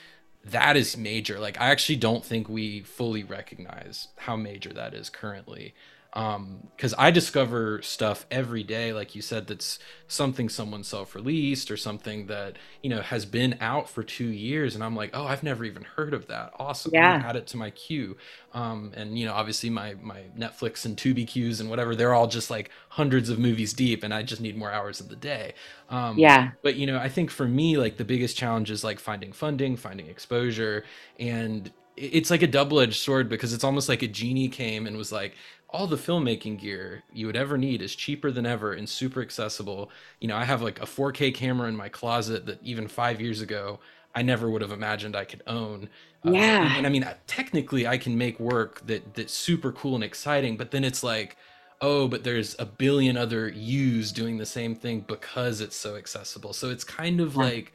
[0.45, 1.37] that is major.
[1.37, 5.73] Like i actually don't think we fully recognize how major that is currently
[6.15, 11.77] um because i discover stuff every day like you said that's something someone self-released or
[11.77, 15.43] something that you know has been out for two years and i'm like oh i've
[15.43, 16.51] never even heard of that.
[16.59, 16.91] Awesome.
[16.93, 17.21] Yeah.
[17.25, 18.15] add it to my queue.
[18.53, 22.27] Um and you know obviously my my netflix and tubi queues and whatever they're all
[22.27, 25.53] just like hundreds of movies deep and i just need more hours in the day.
[25.89, 26.51] Um yeah.
[26.61, 29.75] but you know i think for me like the biggest challenge is like finding funding
[29.75, 30.85] finding exposure
[31.19, 35.11] and it's like a double-edged sword because it's almost like a genie came and was
[35.11, 35.35] like
[35.73, 39.89] all the filmmaking gear you would ever need is cheaper than ever and super accessible.
[40.19, 43.41] You know, I have like a 4K camera in my closet that even five years
[43.41, 43.79] ago
[44.15, 45.89] I never would have imagined I could own.
[46.23, 46.39] Uh, yeah.
[46.39, 50.03] Uh, and, and I mean, technically, I can make work that that's super cool and
[50.03, 51.35] exciting, but then it's like,
[51.81, 56.53] oh, but there's a billion other yous doing the same thing because it's so accessible.
[56.53, 57.41] So it's kind of yeah.
[57.41, 57.73] like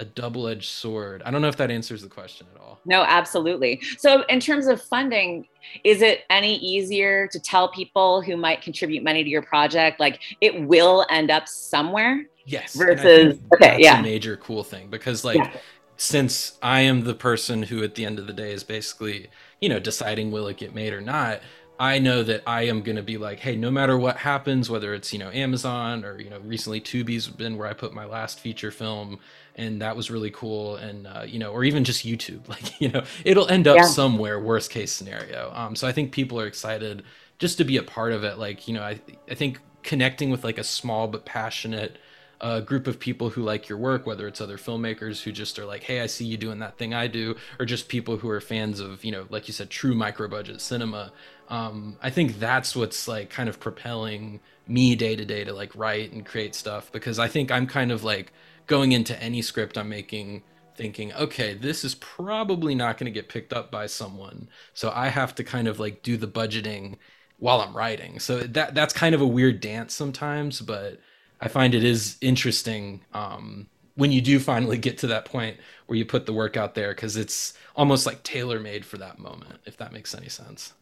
[0.00, 1.22] a double-edged sword.
[1.24, 2.80] I don't know if that answers the question at all.
[2.86, 3.80] No, absolutely.
[3.98, 5.46] So, in terms of funding,
[5.84, 10.20] is it any easier to tell people who might contribute money to your project, like
[10.40, 12.24] it will end up somewhere?
[12.46, 12.74] Yes.
[12.74, 14.00] Versus, okay, yeah.
[14.00, 15.52] a major cool thing because, like, yeah.
[15.98, 19.28] since I am the person who, at the end of the day, is basically,
[19.60, 21.42] you know, deciding will it get made or not.
[21.78, 24.92] I know that I am going to be like, hey, no matter what happens, whether
[24.92, 28.38] it's, you know, Amazon or, you know, recently Tubi's been where I put my last
[28.38, 29.18] feature film
[29.60, 30.76] and that was really cool.
[30.76, 33.84] And, uh, you know, or even just YouTube, like, you know, it'll end up yeah.
[33.84, 35.52] somewhere, worst case scenario.
[35.54, 37.04] Um, so I think people are excited
[37.38, 38.38] just to be a part of it.
[38.38, 41.98] Like, you know, I, I think connecting with like a small but passionate
[42.42, 45.66] a group of people who like your work, whether it's other filmmakers who just are
[45.66, 48.40] like, hey, I see you doing that thing I do, or just people who are
[48.40, 51.12] fans of, you know, like you said, true micro budget cinema.
[51.50, 55.74] Um, I think that's what's like kind of propelling me day to day to like
[55.76, 58.32] write and create stuff because I think I'm kind of like
[58.70, 60.44] going into any script I'm making
[60.76, 64.48] thinking, okay, this is probably not going to get picked up by someone.
[64.74, 66.96] So I have to kind of like do the budgeting
[67.38, 68.20] while I'm writing.
[68.20, 71.00] So that that's kind of a weird dance sometimes, but
[71.40, 75.56] I find it is interesting um, when you do finally get to that point
[75.86, 79.18] where you put the work out there because it's almost like tailor made for that
[79.18, 80.74] moment, if that makes any sense.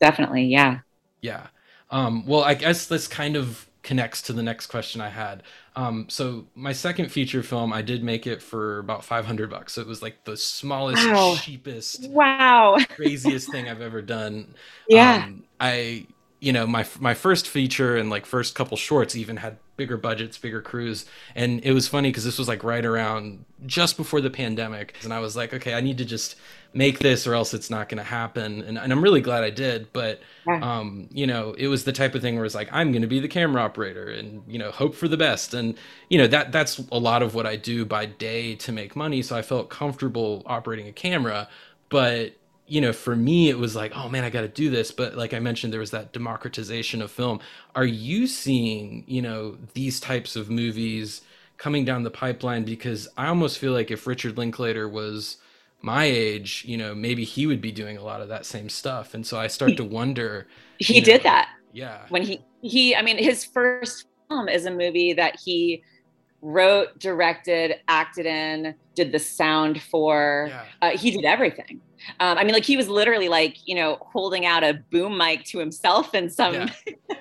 [0.00, 0.78] Definitely, yeah.
[1.20, 1.48] Yeah.
[1.90, 5.42] Um, well, I guess this kind of connects to the next question I had.
[5.76, 9.74] Um, so my second feature film, I did make it for about 500 bucks.
[9.74, 11.36] So it was like the smallest, wow.
[11.36, 14.54] cheapest, wow, craziest thing I've ever done.
[14.88, 15.24] Yeah.
[15.26, 16.06] Um, I,
[16.40, 20.38] you know, my my first feature and like first couple shorts even had bigger budgets,
[20.38, 21.06] bigger crews.
[21.34, 24.96] And it was funny because this was like right around just before the pandemic.
[25.02, 26.36] And I was like, okay, I need to just
[26.72, 28.62] make this or else it's not going to happen.
[28.62, 29.92] And, and, I'm really glad I did.
[29.92, 30.60] But, yeah.
[30.60, 33.08] um, you know, it was the type of thing where it's like, I'm going to
[33.08, 35.54] be the camera operator and, you know, hope for the best.
[35.54, 35.76] And,
[36.08, 39.22] you know, that that's a lot of what I do by day to make money.
[39.22, 41.48] So I felt comfortable operating a camera.
[41.88, 42.34] But
[42.66, 44.90] you know, for me, it was like, oh man, I got to do this.
[44.90, 47.40] But like I mentioned, there was that democratization of film.
[47.74, 51.20] Are you seeing, you know, these types of movies
[51.58, 52.64] coming down the pipeline?
[52.64, 55.36] Because I almost feel like if Richard Linklater was
[55.82, 59.12] my age, you know, maybe he would be doing a lot of that same stuff.
[59.12, 60.46] And so I start to wonder.
[60.78, 61.50] He did know, that.
[61.74, 62.00] Yeah.
[62.08, 65.82] When he, he, I mean, his first film is a movie that he
[66.40, 70.46] wrote, directed, acted in, did the sound for.
[70.48, 70.64] Yeah.
[70.80, 71.82] Uh, he did everything.
[72.20, 75.44] Um, I mean, like he was literally like you know holding out a boom mic
[75.46, 76.68] to himself in some yeah.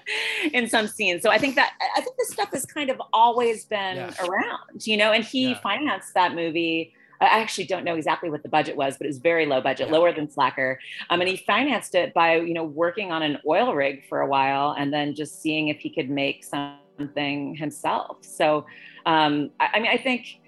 [0.54, 1.22] in some scenes.
[1.22, 4.14] So I think that I think this stuff has kind of always been yeah.
[4.26, 5.12] around, you know.
[5.12, 6.94] And he financed that movie.
[7.22, 9.90] I actually don't know exactly what the budget was, but it was very low budget,
[9.90, 10.78] lower than Slacker.
[11.10, 14.28] Um, and he financed it by you know working on an oil rig for a
[14.28, 18.18] while and then just seeing if he could make something himself.
[18.22, 18.66] So
[19.06, 20.40] um, I, I mean, I think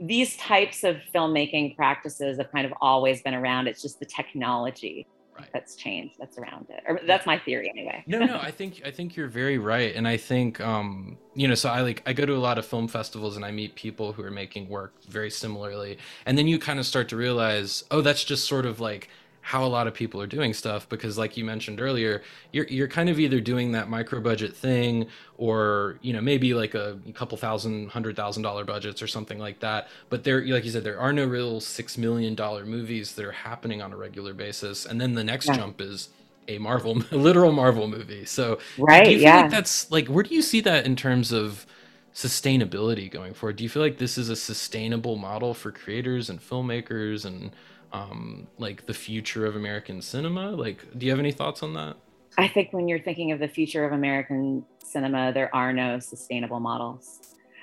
[0.00, 3.66] these types of filmmaking practices have kind of always been around.
[3.66, 5.06] It's just the technology
[5.38, 5.48] right.
[5.52, 6.82] that's changed that's around it.
[6.86, 8.02] Or that's my theory anyway.
[8.06, 9.94] no, no, I think I think you're very right.
[9.94, 12.66] And I think um, you know, so I like I go to a lot of
[12.66, 15.98] film festivals and I meet people who are making work very similarly.
[16.26, 19.08] And then you kind of start to realize, oh, that's just sort of like
[19.44, 22.88] how a lot of people are doing stuff because like you mentioned earlier you're you're
[22.88, 27.36] kind of either doing that micro budget thing or you know maybe like a, couple
[27.36, 29.88] thousand hundred thousand dollar budgets or something like that.
[30.08, 33.32] But there like you said there are no real six million dollar movies that are
[33.32, 34.86] happening on a regular basis.
[34.86, 35.56] And then the next yeah.
[35.56, 36.08] jump is
[36.48, 38.24] a marvel a literal marvel movie.
[38.24, 39.40] So right do you feel yeah.
[39.42, 41.66] like that's like where do you see that in terms of
[42.14, 43.56] sustainability going forward?
[43.56, 47.50] Do you feel like this is a sustainable model for creators and filmmakers and
[47.94, 50.50] um, like the future of American cinema?
[50.50, 51.96] Like, do you have any thoughts on that?
[52.36, 56.58] I think when you're thinking of the future of American cinema, there are no sustainable
[56.58, 57.20] models.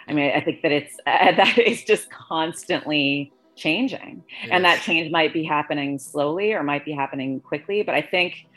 [0.07, 5.11] I mean, I think that it's uh, that is just constantly changing, and that change
[5.11, 7.83] might be happening slowly or might be happening quickly.
[7.83, 8.47] But I think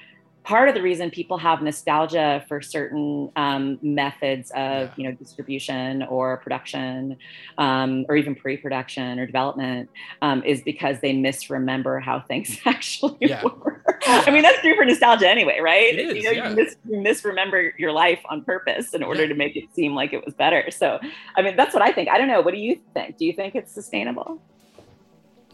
[0.45, 4.91] part of the reason people have nostalgia for certain um, methods of yeah.
[4.97, 7.17] you know distribution or production
[7.59, 9.91] um, or even pre-production or development
[10.23, 13.43] um, is because they misremember how things actually yeah.
[13.43, 15.95] were i mean that's true for nostalgia anyway right?
[15.95, 19.35] It is, you know you, mis- you, misremember your life on purpose in order to
[19.35, 20.71] make it seem like it was better.
[20.71, 21.01] So
[21.37, 22.09] i mean that's what i think.
[22.09, 22.41] I don't know.
[22.41, 23.17] What do you think?
[23.17, 24.41] Do you think it's sustainable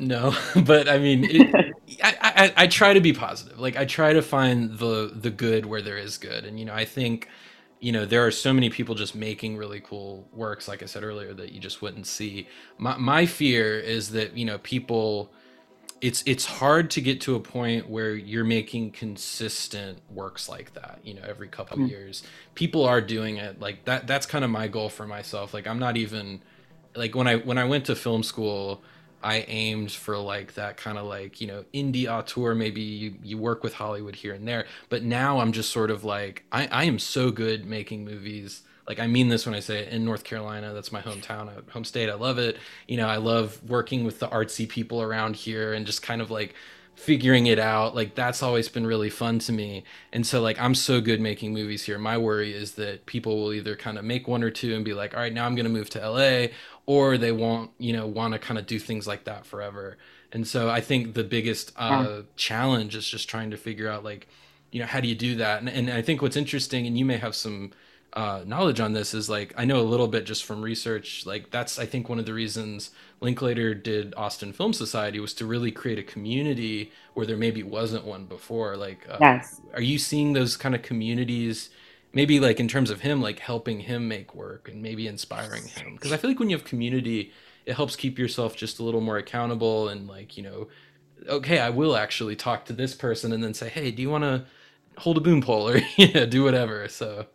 [0.00, 0.34] no,
[0.64, 3.58] but I mean, it, I, I, I try to be positive.
[3.58, 6.74] Like I try to find the the good where there is good, and you know,
[6.74, 7.28] I think,
[7.78, 11.04] you know, there are so many people just making really cool works, like I said
[11.04, 12.48] earlier, that you just wouldn't see.
[12.78, 15.30] My my fear is that you know people,
[16.00, 21.00] it's it's hard to get to a point where you're making consistent works like that.
[21.04, 21.90] You know, every couple mm.
[21.90, 22.22] years,
[22.54, 24.06] people are doing it like that.
[24.06, 25.52] That's kind of my goal for myself.
[25.52, 26.42] Like I'm not even
[26.94, 28.82] like when I when I went to film school,
[29.22, 32.54] I aimed for like that kind of like you know indie auteur.
[32.54, 36.04] Maybe you, you work with Hollywood here and there, but now I'm just sort of
[36.04, 38.62] like I, I am so good making movies.
[38.88, 40.72] Like I mean this when I say it, in North Carolina.
[40.72, 42.08] That's my hometown, uh, home state.
[42.08, 42.56] I love it.
[42.88, 46.30] You know, I love working with the artsy people around here and just kind of
[46.30, 46.54] like
[47.00, 50.74] figuring it out like that's always been really fun to me and so like i'm
[50.74, 54.28] so good making movies here my worry is that people will either kind of make
[54.28, 56.46] one or two and be like all right now i'm going to move to la
[56.86, 59.96] or they won't you know want to kind of do things like that forever
[60.32, 62.20] and so i think the biggest uh, yeah.
[62.36, 64.28] challenge is just trying to figure out like
[64.70, 67.04] you know how do you do that and, and i think what's interesting and you
[67.04, 67.70] may have some
[68.12, 71.26] uh, knowledge on this is like I know a little bit just from research.
[71.26, 72.90] Like that's I think one of the reasons
[73.20, 78.04] Linklater did Austin Film Society was to really create a community where there maybe wasn't
[78.04, 78.76] one before.
[78.76, 81.70] Like, uh, yes, are you seeing those kind of communities?
[82.12, 85.94] Maybe like in terms of him, like helping him make work and maybe inspiring him.
[85.94, 87.32] Because I feel like when you have community,
[87.66, 90.68] it helps keep yourself just a little more accountable and like you know,
[91.28, 94.24] okay, I will actually talk to this person and then say, hey, do you want
[94.24, 94.44] to
[95.00, 96.86] hold a boom pole or yeah, do whatever.
[96.88, 97.26] So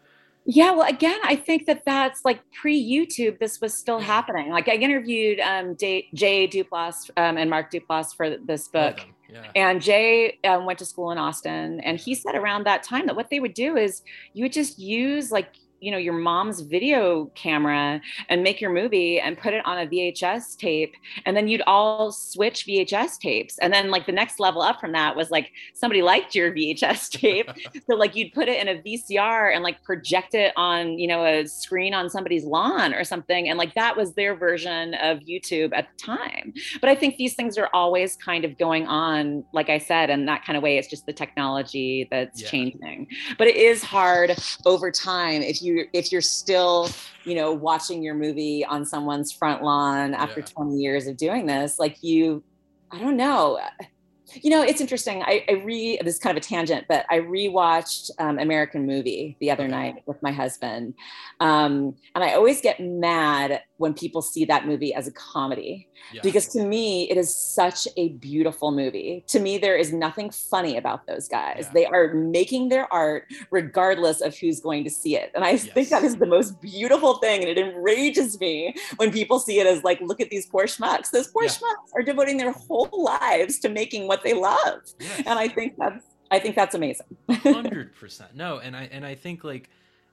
[0.45, 3.39] yeah, well, again, I think that that's like pre YouTube.
[3.39, 4.49] This was still happening.
[4.49, 9.01] Like I interviewed um, Jay, Jay Duplass um, and Mark Duplass for this book,
[9.55, 13.15] and Jay um, went to school in Austin, and he said around that time that
[13.15, 14.01] what they would do is
[14.33, 15.49] you would just use like
[15.85, 19.85] you know your mom's video camera and make your movie and put it on a
[19.85, 20.95] VHS tape
[21.25, 23.57] and then you'd all switch VHS tapes.
[23.59, 27.09] And then like the next level up from that was like somebody liked your VHS
[27.21, 27.49] tape.
[27.87, 31.23] So like you'd put it in a VCR and like project it on you know
[31.23, 33.47] a screen on somebody's lawn or something.
[33.47, 36.53] And like that was their version of YouTube at the time.
[36.81, 40.25] But I think these things are always kind of going on like I said in
[40.25, 42.49] that kind of way it's just the technology that's yeah.
[42.49, 43.07] changing.
[43.37, 46.89] But it is hard over time if you you if you're still
[47.23, 50.45] you know watching your movie on someone's front lawn after yeah.
[50.45, 52.43] 20 years of doing this like you
[52.91, 53.59] i don't know.
[54.41, 55.21] You know it's interesting.
[55.21, 59.37] I, I re this is kind of a tangent but i rewatched um, american movie
[59.39, 60.95] the other night with my husband.
[61.39, 66.21] Um, and i always get mad when people see that movie as a comedy yeah.
[66.23, 70.77] because to me it is such a beautiful movie to me there is nothing funny
[70.77, 71.71] about those guys yeah.
[71.73, 75.65] they are making their art regardless of who's going to see it and i yes.
[75.67, 79.67] think that is the most beautiful thing and it enrages me when people see it
[79.67, 81.49] as like look at these poor schmucks those poor yeah.
[81.49, 85.23] schmucks are devoting their whole lives to making what they love yes.
[85.25, 89.43] and i think that's i think that's amazing 100% no and i and i think
[89.43, 89.69] like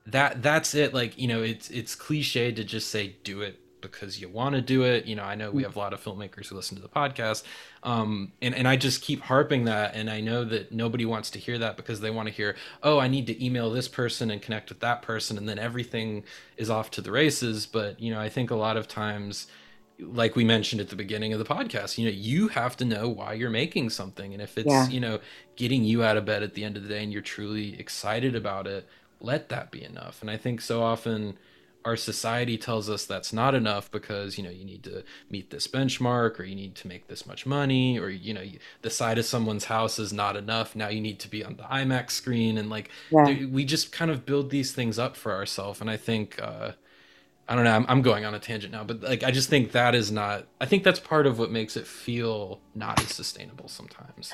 [0.06, 4.20] that that's it like you know it's it's cliche to just say do it because
[4.20, 5.66] you want to do it you know i know we mm.
[5.66, 7.42] have a lot of filmmakers who listen to the podcast
[7.82, 11.38] um, and, and i just keep harping that and i know that nobody wants to
[11.38, 14.40] hear that because they want to hear oh i need to email this person and
[14.40, 16.24] connect with that person and then everything
[16.56, 19.46] is off to the races but you know i think a lot of times
[19.98, 23.08] like we mentioned at the beginning of the podcast you know you have to know
[23.08, 24.88] why you're making something and if it's yeah.
[24.88, 25.18] you know
[25.56, 28.34] getting you out of bed at the end of the day and you're truly excited
[28.34, 28.88] about it
[29.22, 30.20] let that be enough.
[30.20, 31.36] And I think so often
[31.84, 35.66] our society tells us that's not enough because you know you need to meet this
[35.66, 38.44] benchmark or you need to make this much money or you know
[38.82, 41.62] the side of someone's house is not enough now you need to be on the
[41.64, 43.46] imax screen and like yeah.
[43.46, 46.72] we just kind of build these things up for ourselves and i think uh
[47.48, 49.72] i don't know I'm, I'm going on a tangent now but like i just think
[49.72, 53.68] that is not i think that's part of what makes it feel not as sustainable
[53.68, 54.32] sometimes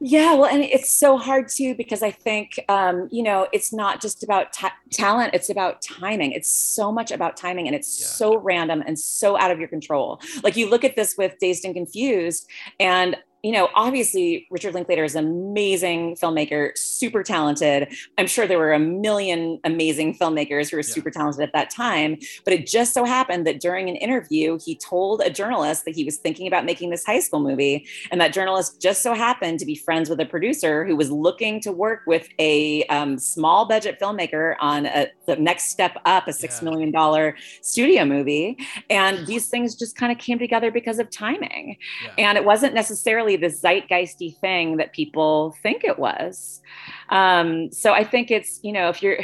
[0.00, 4.00] yeah, well, and it's so hard too because I think um, you know it's not
[4.00, 6.32] just about ta- talent; it's about timing.
[6.32, 8.06] It's so much about timing, and it's yeah.
[8.06, 10.20] so random and so out of your control.
[10.44, 15.04] Like you look at this with Dazed and Confused, and you know, obviously Richard Linklater
[15.04, 17.88] is an amazing filmmaker, super talented.
[18.16, 20.92] I'm sure there were a million amazing filmmakers who were yeah.
[20.92, 24.74] super talented at that time, but it just so happened that during an interview, he
[24.74, 27.86] told a journalist that he was thinking about making this high school movie.
[28.10, 31.60] And that journalist just so happened to be friends with a producer who was looking
[31.60, 36.32] to work with a um, small budget filmmaker on a, the next step up, a
[36.32, 36.70] six yeah.
[36.70, 38.58] million dollar studio movie.
[38.90, 41.76] And these things just kind of came together because of timing.
[42.02, 42.14] Yeah.
[42.18, 46.60] And it wasn't necessarily necessarily the zeitgeisty thing that people think it was.
[47.08, 49.18] Um, so I think it's, you know, if you're,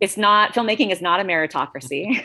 [0.00, 2.24] it's not, filmmaking is not a meritocracy,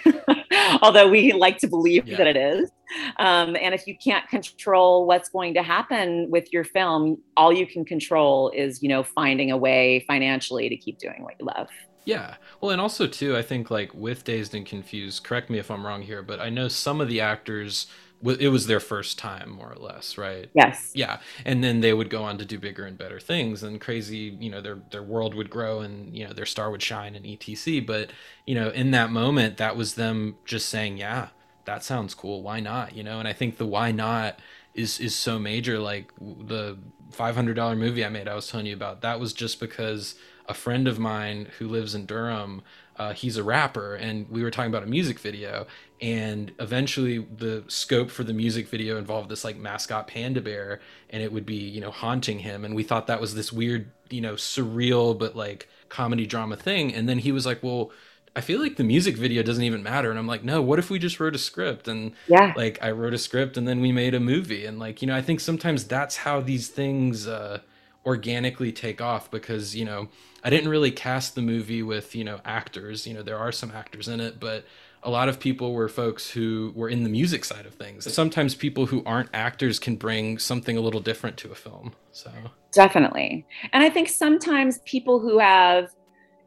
[0.81, 2.17] although we like to believe yeah.
[2.17, 2.71] that it is.
[3.17, 7.67] Um, and if you can't control what's going to happen with your film, all you
[7.67, 11.67] can control is, you know, finding a way financially to keep doing what you love.
[12.05, 12.35] Yeah.
[12.61, 15.85] Well, and also too, I think like with Dazed and Confused, correct me if I'm
[15.85, 17.87] wrong here, but I know some of the actors
[18.25, 22.09] it was their first time more or less right yes yeah and then they would
[22.09, 25.33] go on to do bigger and better things and crazy you know their their world
[25.33, 28.11] would grow and you know their star would shine and etc but
[28.45, 31.27] you know in that moment that was them just saying yeah
[31.65, 32.41] that sounds cool.
[32.41, 32.95] Why not?
[32.95, 34.39] You know, and I think the why not
[34.73, 35.79] is is so major.
[35.79, 36.77] Like the
[37.11, 39.01] five hundred dollar movie I made, I was telling you about.
[39.01, 40.15] That was just because
[40.47, 42.61] a friend of mine who lives in Durham,
[42.97, 45.67] uh, he's a rapper, and we were talking about a music video.
[46.01, 51.23] And eventually, the scope for the music video involved this like mascot panda bear, and
[51.23, 52.65] it would be you know haunting him.
[52.65, 56.93] And we thought that was this weird, you know, surreal but like comedy drama thing.
[56.93, 57.91] And then he was like, well
[58.35, 60.09] I feel like the music video doesn't even matter.
[60.09, 61.87] And I'm like, no, what if we just wrote a script?
[61.87, 64.65] And yeah, like I wrote a script and then we made a movie.
[64.65, 67.59] And like, you know, I think sometimes that's how these things uh,
[68.05, 70.09] organically take off because, you know,
[70.45, 73.05] I didn't really cast the movie with, you know, actors.
[73.05, 74.63] You know, there are some actors in it, but
[75.03, 78.11] a lot of people were folks who were in the music side of things.
[78.11, 81.93] Sometimes people who aren't actors can bring something a little different to a film.
[82.13, 82.31] So
[82.71, 83.45] definitely.
[83.73, 85.89] And I think sometimes people who have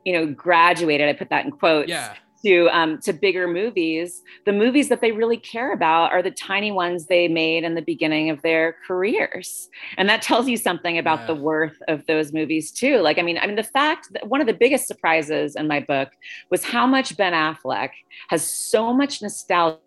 [0.08, 1.90] you know, graduated, I put that in quotes.
[1.90, 2.14] Yeah.
[2.44, 6.70] To um, to bigger movies, the movies that they really care about are the tiny
[6.70, 11.20] ones they made in the beginning of their careers, and that tells you something about
[11.20, 11.26] yeah.
[11.26, 12.98] the worth of those movies too.
[12.98, 15.80] Like, I mean, I mean, the fact that one of the biggest surprises in my
[15.80, 16.10] book
[16.50, 17.90] was how much Ben Affleck
[18.28, 19.80] has so much nostalgia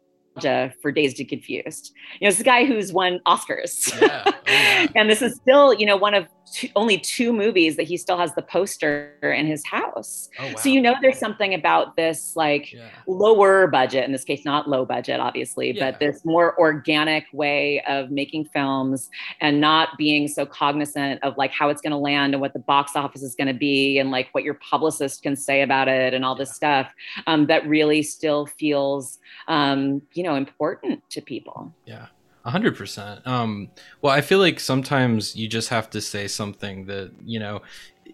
[0.81, 1.93] for Dazed and Confused.
[2.19, 3.99] You know, it's a guy who's won Oscars.
[4.01, 4.23] Yeah.
[4.25, 4.87] Oh, yeah.
[4.95, 8.17] and this is still, you know, one of two, only two movies that he still
[8.17, 10.29] has the poster in his house.
[10.39, 10.55] Oh, wow.
[10.55, 12.89] So you know there's something about this like yeah.
[13.07, 18.11] lower budget, in this case, not low budget, obviously, but this more organic way of
[18.11, 22.41] making films and not being so cognizant of like how it's going to land and
[22.41, 25.61] what the box office is going to be and like what your publicist can say
[25.61, 26.91] about it and all this stuff
[27.27, 32.07] um, that really still feels um, you know important to people yeah
[32.45, 33.25] hundred percent.
[33.25, 33.69] Um,
[34.01, 37.61] well, I feel like sometimes you just have to say something that you know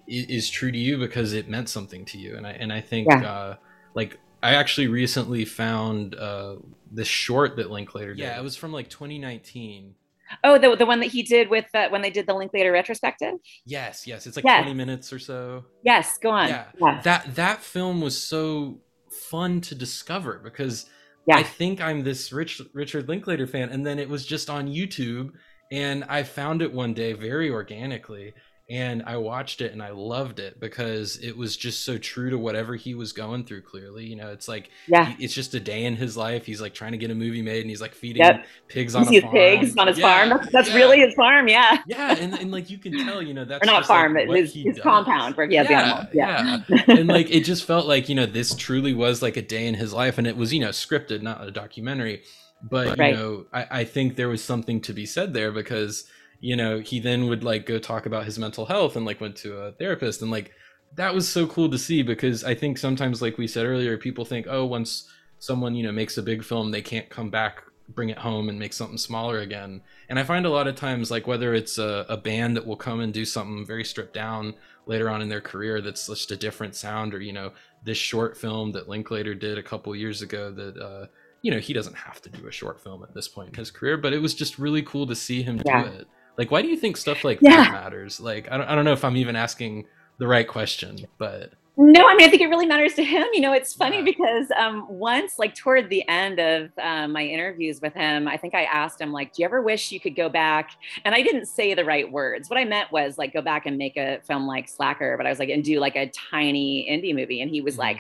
[0.07, 3.07] is, true to you because it meant something to you, and I and I think
[3.09, 3.29] yeah.
[3.29, 3.55] uh,
[3.93, 6.57] like I actually recently found uh,
[6.91, 8.23] this short that Linklater did.
[8.23, 9.95] Yeah, it was from like 2019.
[10.43, 13.35] Oh, the, the one that he did with uh, when they did the Linklater retrospective.
[13.65, 14.63] Yes, yes, it's like yes.
[14.63, 15.65] 20 minutes or so.
[15.83, 16.49] Yes, go on.
[16.49, 16.65] Yeah.
[16.79, 20.85] yeah, that that film was so fun to discover because
[21.27, 21.37] yeah.
[21.37, 23.69] I think I'm this Rich, Richard Linklater fan.
[23.69, 25.31] And then it was just on YouTube.
[25.71, 28.33] And I found it one day very organically
[28.69, 32.37] and I watched it and I loved it because it was just so true to
[32.37, 33.61] whatever he was going through.
[33.61, 36.45] Clearly, you know, it's like yeah, he, it's just a day in his life.
[36.45, 38.45] He's like trying to get a movie made, and he's like feeding yep.
[38.67, 39.33] pigs on a farm.
[39.33, 40.29] pigs on his yeah, farm.
[40.29, 40.75] That's, that's yeah.
[40.75, 41.47] really his farm.
[41.47, 41.81] Yeah.
[41.87, 44.53] Yeah, and, and like you can tell, you know, that's or not farm, like his,
[44.53, 46.07] his compound where he has yeah, the animals.
[46.13, 46.83] Yeah, yeah.
[46.99, 49.75] and like it just felt like you know this truly was like a day in
[49.75, 52.23] his life, and it was you know scripted, not a documentary.
[52.61, 53.11] But right.
[53.11, 56.05] you know, I, I think there was something to be said there because
[56.39, 59.35] you know, he then would like go talk about his mental health and like went
[59.37, 60.51] to a therapist and like
[60.95, 64.25] that was so cool to see because I think sometimes like we said earlier, people
[64.25, 65.09] think, oh, once
[65.39, 68.57] someone, you know, makes a big film, they can't come back, bring it home and
[68.57, 69.81] make something smaller again.
[70.09, 72.75] And I find a lot of times like whether it's a, a band that will
[72.75, 76.37] come and do something very stripped down later on in their career that's just a
[76.37, 77.51] different sound or, you know,
[77.83, 81.07] this short film that Linklater did a couple years ago that uh
[81.41, 83.71] you know, he doesn't have to do a short film at this point in his
[83.71, 85.83] career, but it was just really cool to see him yeah.
[85.83, 86.07] do it.
[86.37, 87.63] Like, why do you think stuff like yeah.
[87.63, 88.19] that matters?
[88.19, 89.85] Like, I don't, I don't know if I'm even asking
[90.19, 91.53] the right question, but.
[91.79, 93.25] No, I mean, I think it really matters to him.
[93.33, 94.03] You know, it's funny yeah.
[94.03, 98.55] because um, once, like, toward the end of um, my interviews with him, I think
[98.55, 100.71] I asked him, like, do you ever wish you could go back?
[101.05, 102.49] And I didn't say the right words.
[102.49, 105.29] What I meant was, like, go back and make a film like Slacker, but I
[105.29, 107.41] was like, and do like a tiny indie movie.
[107.41, 107.81] And he was mm-hmm.
[107.81, 107.99] like,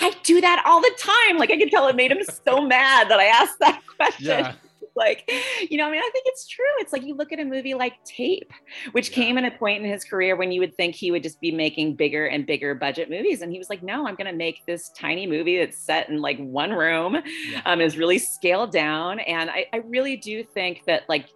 [0.00, 1.38] I do that all the time.
[1.38, 4.26] Like, I could tell it made him so mad that I asked that question.
[4.26, 4.54] Yeah
[4.96, 5.30] like,
[5.70, 6.64] you know, I mean, I think it's true.
[6.78, 8.52] It's like you look at a movie like Tape,
[8.92, 9.16] which yeah.
[9.16, 11.52] came at a point in his career when you would think he would just be
[11.52, 13.42] making bigger and bigger budget movies.
[13.42, 16.20] And he was like, no, I'm going to make this tiny movie that's set in
[16.20, 17.16] like one room,
[17.50, 17.62] yeah.
[17.66, 19.20] um, is really scaled down.
[19.20, 21.28] And I, I really do think that like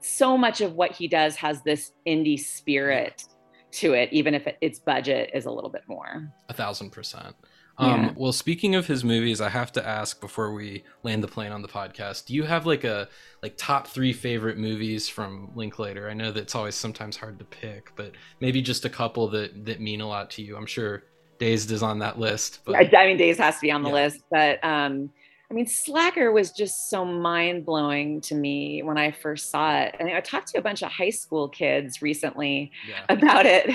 [0.00, 3.24] so much of what he does has this indie spirit
[3.72, 6.30] to it, even if its budget is a little bit more.
[6.48, 7.34] A thousand percent.
[7.78, 8.12] Um, yeah.
[8.16, 11.62] Well, speaking of his movies, I have to ask before we land the plane on
[11.62, 12.26] the podcast.
[12.26, 13.08] Do you have like a
[13.42, 16.08] like top three favorite movies from Linklater?
[16.08, 19.80] I know that's always sometimes hard to pick, but maybe just a couple that that
[19.80, 20.56] mean a lot to you.
[20.56, 21.04] I'm sure
[21.38, 22.60] Dazed is on that list.
[22.64, 23.94] But I mean, Dazed has to be on the yeah.
[23.94, 25.10] list, but um,
[25.50, 29.94] I mean, Slacker was just so mind blowing to me when I first saw it.
[29.94, 33.04] I, And I talked to a bunch of high school kids recently yeah.
[33.08, 33.70] about it,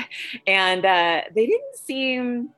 [0.47, 2.49] and uh, they didn't seem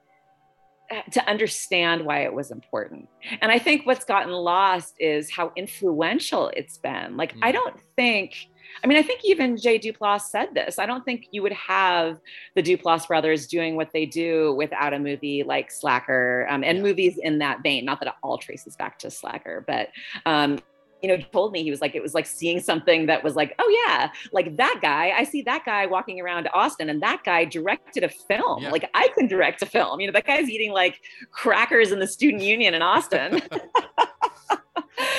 [1.11, 3.07] to understand why it was important.
[3.41, 7.17] And I think what's gotten lost is how influential it's been.
[7.17, 7.39] Like, mm.
[7.43, 8.35] I don't think
[8.83, 10.79] I mean, I think even Jay Duplass said this.
[10.79, 12.19] I don't think you would have
[12.55, 16.83] the Duplass brothers doing what they do without a movie like Slacker um, and yeah.
[16.83, 17.85] movies in that vein.
[17.85, 19.89] Not that it all traces back to Slacker, but
[20.25, 20.59] um,
[21.01, 23.55] you know, told me he was like, it was like seeing something that was like,
[23.59, 25.11] oh yeah, like that guy.
[25.11, 28.63] I see that guy walking around Austin, and that guy directed a film.
[28.63, 28.71] Yeah.
[28.71, 29.99] Like I can direct a film.
[29.99, 33.41] You know, that guy's eating like crackers in the student union in Austin.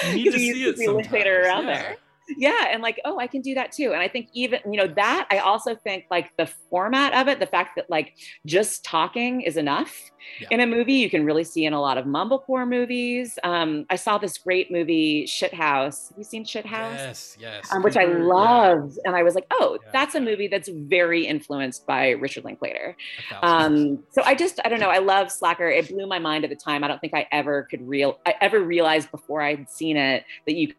[0.08, 1.82] you need to see it later around yeah.
[1.82, 1.96] there
[2.36, 3.92] yeah and like oh i can do that too.
[3.92, 7.40] And i think even you know that i also think like the format of it
[7.40, 8.14] the fact that like
[8.46, 10.10] just talking is enough.
[10.38, 10.48] Yeah.
[10.50, 13.38] in a movie you can really see in a lot of mumblecore movies.
[13.42, 17.72] Um i saw this great movie Shithouse have you seen Shithouse yes yes.
[17.72, 19.02] Um, which i loved yeah.
[19.06, 19.90] and i was like oh yeah.
[19.92, 22.96] that's a movie that's very influenced by richard linklater.
[23.42, 25.68] Um so i just i don't know i love slacker.
[25.68, 26.84] It blew my mind at the time.
[26.84, 30.54] I don't think i ever could real i ever realized before i'd seen it that
[30.54, 30.72] you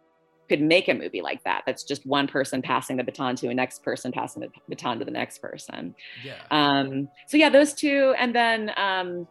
[0.52, 3.54] could make a movie like that that's just one person passing the baton to a
[3.54, 5.96] next person passing the baton to the next person
[6.26, 9.26] yeah um so yeah those two and then um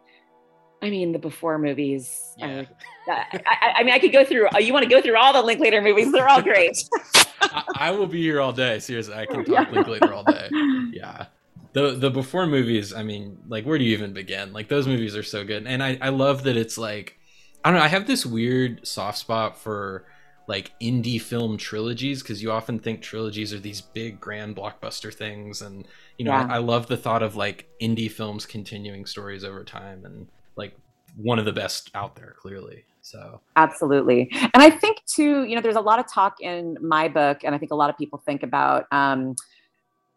[0.82, 2.34] I mean, the before movies.
[2.38, 2.64] Yeah.
[3.06, 4.48] I, I, I, mean, I could go through.
[4.58, 6.10] You want to go through all the Linklater movies?
[6.10, 6.74] They're all great.
[7.42, 8.78] I, I, will be here all day.
[8.78, 9.70] Seriously, I can talk yeah.
[9.70, 10.48] Linklater all day.
[10.92, 11.26] Yeah,
[11.72, 12.92] the the before movies.
[12.92, 14.52] I mean, like, where do you even begin?
[14.52, 17.18] Like, those movies are so good, and I I love that it's like,
[17.64, 17.84] I don't know.
[17.84, 20.06] I have this weird soft spot for
[20.50, 25.62] like indie film trilogies because you often think trilogies are these big grand blockbuster things
[25.62, 25.86] and
[26.18, 26.48] you know yeah.
[26.50, 30.26] I, I, love the thought of like indie films continuing stories over time and
[30.56, 30.76] like
[31.14, 35.60] one of the best out there clearly so absolutely and i think too you know
[35.60, 38.20] there's a lot of talk in my book and i think a lot of people
[38.26, 39.36] think about um,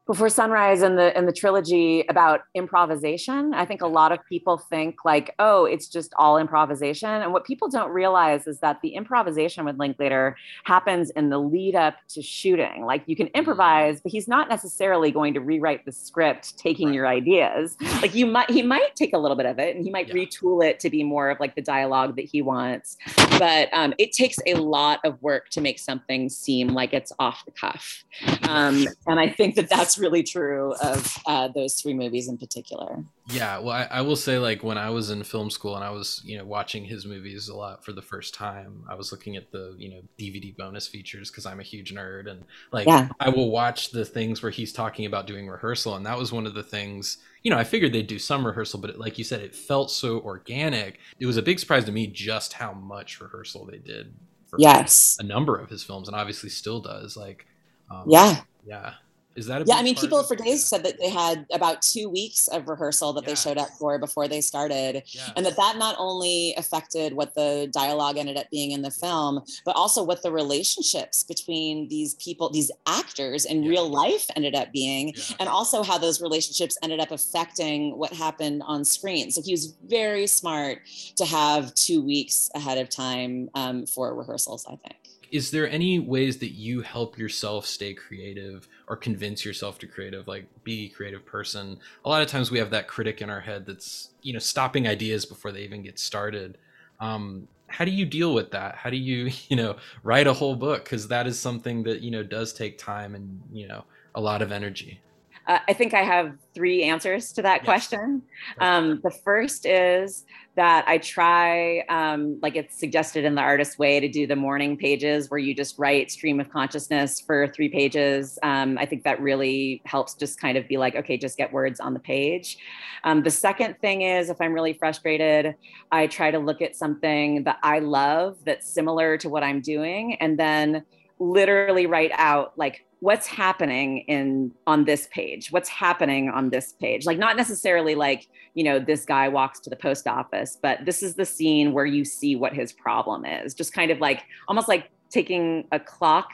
[0.06, 4.58] before sunrise and the and the trilogy about improvisation i think a lot of people
[4.58, 8.89] think like oh it's just all improvisation and what people don't realize is that the
[8.89, 10.36] improvisation with linklater
[10.66, 13.38] happens in the lead up to shooting like you can mm-hmm.
[13.38, 16.95] improvise but he's not necessarily going to rewrite the script taking right.
[16.95, 19.91] your ideas like you might he might take a little bit of it and he
[19.91, 20.16] might yeah.
[20.16, 22.97] retool it to be more of like the dialogue that he wants
[23.39, 27.45] but um, it takes a lot of work to make something seem like it's off
[27.45, 28.04] the cuff
[28.49, 32.38] um, and i think that that's that's really true of uh, those three movies in
[32.38, 33.04] particular.
[33.30, 35.91] Yeah, well, I, I, will say, like when I was in film school and I
[35.91, 39.36] was, you know, watching his movies a lot for the first time, I was looking
[39.36, 43.10] at the, you know, DVD bonus features because I'm a huge nerd, and like yeah.
[43.20, 46.48] I will watch the things where he's talking about doing rehearsal, and that was one
[46.48, 47.18] of the things.
[47.44, 49.91] You know, I figured they'd do some rehearsal, but it, like you said, it felt
[49.91, 51.00] so organic.
[51.20, 54.14] It was a big surprise to me just how much rehearsal they did
[54.48, 57.16] for yes a number of his films, and obviously still does.
[57.16, 57.46] Like,
[57.91, 58.94] um, yeah, yeah.
[59.36, 59.75] Is that yeah?
[59.75, 63.23] I mean, people for Dazed said that they had about two weeks of rehearsal that
[63.23, 63.29] yeah.
[63.29, 65.29] they showed up for before they started, yeah.
[65.36, 69.41] and that that not only affected what the dialogue ended up being in the film,
[69.65, 73.69] but also what the relationships between these people, these actors in yeah.
[73.69, 78.61] real life ended up being, and also how those relationships ended up affecting what happened
[78.65, 79.31] on screen.
[79.31, 80.79] So he was very smart
[81.15, 84.65] to have two weeks ahead of time um, for rehearsals.
[84.67, 84.95] I think
[85.34, 90.27] is there any ways that you help yourself stay creative or convince yourself to creative
[90.27, 91.79] like be a creative person.
[92.05, 94.88] A lot of times we have that critic in our head that's you know stopping
[94.88, 96.57] ideas before they even get started.
[96.99, 98.75] Um, how do you deal with that?
[98.75, 100.84] How do you you know write a whole book?
[100.84, 103.84] Because that is something that you know does take time and you know
[104.15, 104.99] a lot of energy
[105.48, 107.66] uh, I think I have three answers to that yes.
[107.66, 108.22] question.
[108.60, 110.26] Um, the first is
[110.56, 114.78] that I try, um, like it's suggested in the artist way, to do the morning
[114.78, 118.38] pages where you just write stream of consciousness for three pages.
[118.44, 121.80] Um, I think that really helps just kind of be like, okay, just get words
[121.80, 122.58] on the page.
[123.04, 125.56] Um, the second thing is if I'm really frustrated,
[125.91, 130.16] I try to look at something that I love that's similar to what I'm doing
[130.16, 130.86] and then
[131.20, 135.51] literally write out like what's happening in on this page?
[135.51, 137.06] What's happening on this page?
[137.06, 141.04] Like not necessarily like you know this guy walks to the post office but this
[141.04, 143.54] is the scene where you see what his problem is.
[143.54, 146.32] Just kind of like almost like taking a clock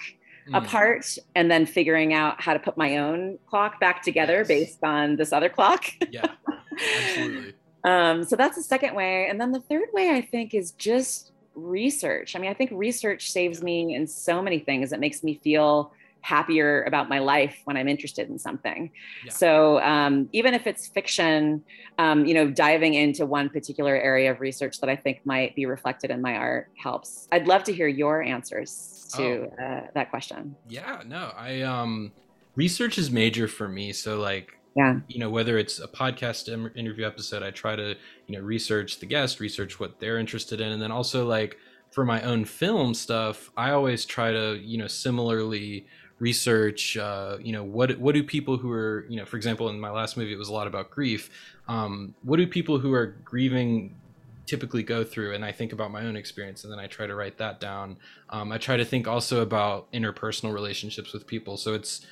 [0.47, 0.55] mm.
[0.55, 4.47] apart and then figuring out how to put my own clock back together yes.
[4.47, 5.85] based on this other clock.
[6.11, 6.27] Yeah
[6.79, 7.53] absolutely.
[7.85, 9.29] Um, so that's the second way.
[9.29, 12.35] And then the third way i think is just research.
[12.35, 14.91] I mean i think research saves me in so many things.
[14.91, 18.91] It makes me feel happier about my life when I'm interested in something.
[19.25, 19.31] Yeah.
[19.31, 21.63] So um, even if it's fiction,
[21.97, 25.65] um, you know, diving into one particular area of research that I think might be
[25.65, 27.27] reflected in my art helps.
[27.31, 29.63] I'd love to hear your answers to oh.
[29.63, 30.55] uh, that question.
[30.67, 32.11] Yeah, no, I um,
[32.55, 33.93] research is major for me.
[33.93, 34.55] So like.
[34.75, 34.99] Yeah.
[35.07, 36.47] You know, whether it's a podcast
[36.77, 37.95] interview episode, I try to,
[38.27, 40.71] you know, research the guest, research what they're interested in.
[40.71, 41.57] And then also like
[41.91, 45.87] for my own film stuff, I always try to, you know, similarly
[46.19, 49.79] research uh, you know what what do people who are you know for example in
[49.79, 51.29] my last movie it was a lot about grief
[51.67, 53.95] um, what do people who are grieving
[54.49, 55.35] typically go through?
[55.35, 57.97] And i think about my own experience and then i try to write that down.
[58.29, 61.55] Um, i try to think also about interpersonal relationships with people.
[61.55, 62.05] So it's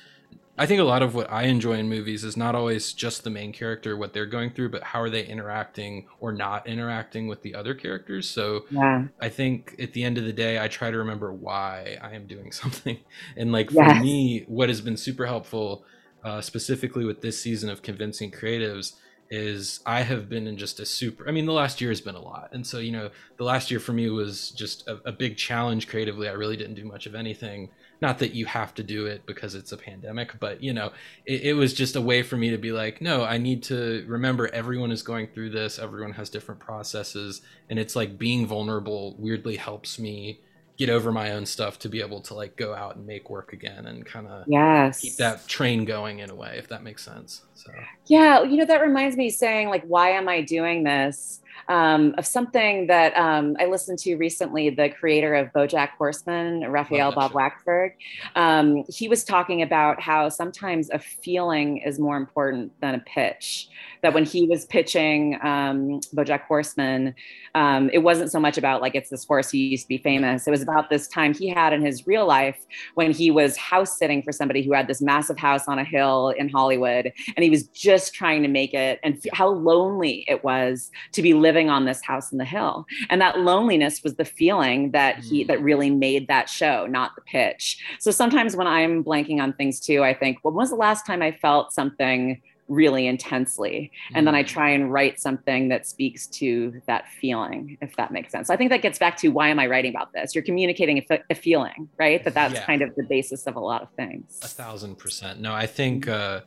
[0.60, 3.30] I think a lot of what I enjoy in movies is not always just the
[3.30, 7.42] main character, what they're going through, but how are they interacting or not interacting with
[7.42, 8.28] the other characters.
[8.28, 9.04] So yeah.
[9.20, 12.26] I think at the end of the day, I try to remember why I am
[12.26, 12.98] doing something.
[13.36, 15.84] And like for me, what has been super helpful,
[16.24, 18.94] uh, specifically with this season of Convincing Creatives,
[19.30, 21.28] is I have been in just a super.
[21.28, 23.70] I mean, the last year has been a lot, and so you know, the last
[23.70, 26.28] year for me was just a, a big challenge creatively.
[26.28, 27.68] I really didn't do much of anything
[28.00, 30.92] not that you have to do it because it's a pandemic but you know
[31.26, 34.04] it, it, was just a way for me to be like no i need to
[34.06, 39.16] remember everyone is going through this everyone has different processes and it's like being vulnerable
[39.18, 40.40] weirdly helps me
[40.78, 43.52] get over my own stuff to be able to like go out and make work
[43.52, 45.00] again and kind of yes.
[45.00, 47.72] keep that train going in a way if that makes sense so
[48.06, 52.26] yeah you know that reminds me saying like why am i doing this um, of
[52.26, 54.70] something that um, I listened to recently.
[54.70, 57.92] The creator of BoJack Horseman, Raphael Bob Waksberg,
[58.34, 63.68] um, he was talking about how sometimes a feeling is more important than a pitch.
[64.02, 67.14] That when he was pitching um, BoJack Horseman,
[67.54, 70.46] um, it wasn't so much about like it's this horse who used to be famous.
[70.46, 72.58] It was about this time he had in his real life
[72.94, 76.30] when he was house sitting for somebody who had this massive house on a hill
[76.30, 80.90] in Hollywood, and he was just trying to make it, and how lonely it was
[81.12, 84.90] to be living on this house in the hill and that loneliness was the feeling
[84.92, 85.64] that he that mm.
[85.64, 90.02] really made that show not the pitch so sometimes when i'm blanking on things too
[90.02, 93.90] i think well when was the last time i felt something really intensely.
[94.14, 94.46] And then i mm.
[94.46, 98.50] try and write something that speaks to that feeling if that makes sense.
[98.50, 100.34] I think that gets back to why am i writing about this?
[100.34, 102.22] You're communicating a, a feeling right?
[102.24, 102.64] That that's yeah.
[102.64, 104.38] kind of the basis of a lot of things.
[104.42, 105.40] A thousand percent.
[105.40, 106.40] No i think uh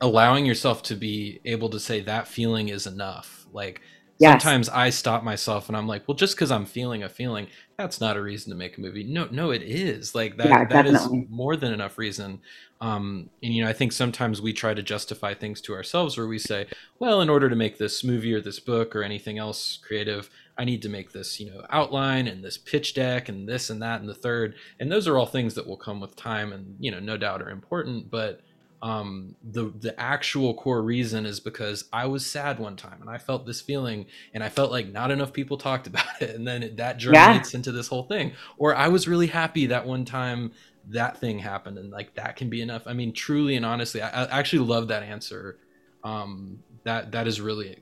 [0.00, 3.46] allowing yourself to be able to say that feeling is enough.
[3.52, 3.80] Like
[4.18, 4.42] yes.
[4.42, 8.00] sometimes I stop myself and I'm like, well, just because I'm feeling a feeling, that's
[8.00, 9.04] not a reason to make a movie.
[9.04, 10.14] No, no, it is.
[10.14, 12.40] Like that yeah, that is more than enough reason.
[12.80, 16.26] Um, and you know, I think sometimes we try to justify things to ourselves where
[16.26, 16.66] we say,
[16.98, 20.64] well, in order to make this movie or this book or anything else creative, I
[20.64, 24.00] need to make this, you know, outline and this pitch deck and this and that
[24.00, 24.54] and the third.
[24.80, 27.42] And those are all things that will come with time and, you know, no doubt
[27.42, 28.42] are important, but
[28.80, 33.18] um the the actual core reason is because i was sad one time and i
[33.18, 36.30] felt this feeling and i felt like not enough people talked about it.
[36.30, 37.58] And then it, that germinates yeah.
[37.58, 38.32] into this whole thing.
[38.56, 40.52] Or i was really happy that one time
[40.90, 42.84] that thing happened and like that can be enough.
[42.86, 45.58] I mean truly and honestly i, I actually love that answer.
[46.04, 47.80] Um that that is really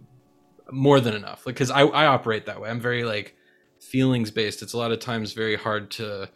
[0.71, 1.47] more than enough.
[1.47, 2.71] Like because I, I operate that way.
[2.71, 3.37] I'm very like
[3.81, 6.29] feelings based it's a lot of times very hard to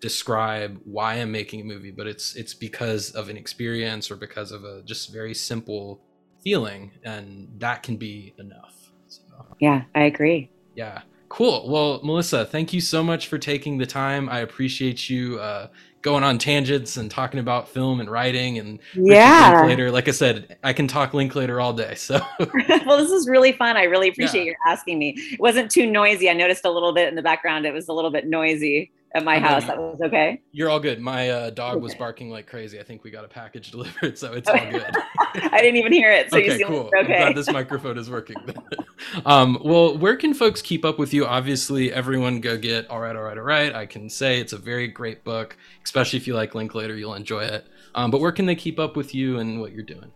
[0.00, 4.52] describe why I'm making a movie, but it's it's because of an experience or because
[4.52, 6.00] of a just very simple
[6.42, 8.92] feeling, and that can be enough.
[9.08, 9.22] So,
[9.60, 10.50] yeah, I agree.
[10.74, 11.68] Yeah, cool.
[11.68, 14.28] Well, Melissa, thank you so much for taking the time.
[14.28, 15.68] I appreciate you uh,
[16.02, 20.56] going on tangents and talking about film and writing and yeah later like i said
[20.62, 22.20] i can talk linklater all day so
[22.86, 24.50] well this is really fun i really appreciate yeah.
[24.52, 27.66] you asking me it wasn't too noisy i noticed a little bit in the background
[27.66, 29.64] it was a little bit noisy at my house.
[29.66, 30.40] That was okay.
[30.52, 31.00] You're all good.
[31.00, 31.82] My uh, dog okay.
[31.82, 32.78] was barking like crazy.
[32.78, 34.90] I think we got a package delivered, so it's all good.
[35.34, 36.30] I didn't even hear it.
[36.30, 36.90] So okay, cool.
[36.96, 36.98] Okay.
[36.98, 38.36] I'm glad this microphone is working.
[39.26, 41.26] um, well, where can folks keep up with you?
[41.26, 43.74] Obviously, everyone go get All Right, All Right, All Right.
[43.74, 47.44] I can say it's a very great book, especially if you like Linklater, you'll enjoy
[47.44, 47.66] it.
[47.94, 50.12] Um, but where can they keep up with you and what you're doing?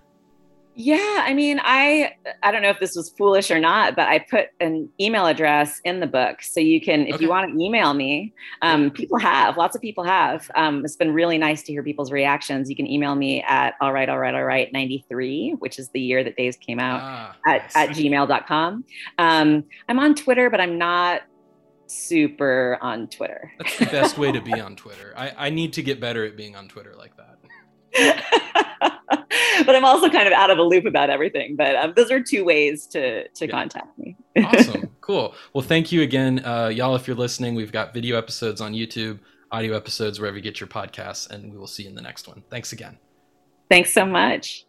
[0.74, 4.20] Yeah, I mean, I I don't know if this was foolish or not, but I
[4.20, 7.24] put an email address in the book, so you can, if okay.
[7.24, 10.50] you want to email me, um, people have, lots of people have.
[10.54, 12.70] Um, it's been really nice to hear people's reactions.
[12.70, 16.00] You can email me at all right, all right, all right, 93, which is the
[16.00, 18.84] year that Dazed came out ah, at, at gmail.com.
[19.18, 21.20] Um, I'm on Twitter, but I'm not
[21.86, 23.52] super on Twitter.
[23.58, 25.12] That's the best way to be on Twitter.
[25.16, 27.31] I, I need to get better at being on Twitter like that.
[27.98, 31.56] but I'm also kind of out of a loop about everything.
[31.56, 33.50] But um, those are two ways to to yeah.
[33.50, 34.16] contact me.
[34.44, 35.34] awesome, cool.
[35.52, 36.94] Well, thank you again, uh, y'all.
[36.94, 39.20] If you're listening, we've got video episodes on YouTube,
[39.50, 42.28] audio episodes wherever you get your podcasts, and we will see you in the next
[42.28, 42.42] one.
[42.50, 42.98] Thanks again.
[43.68, 44.66] Thanks so much.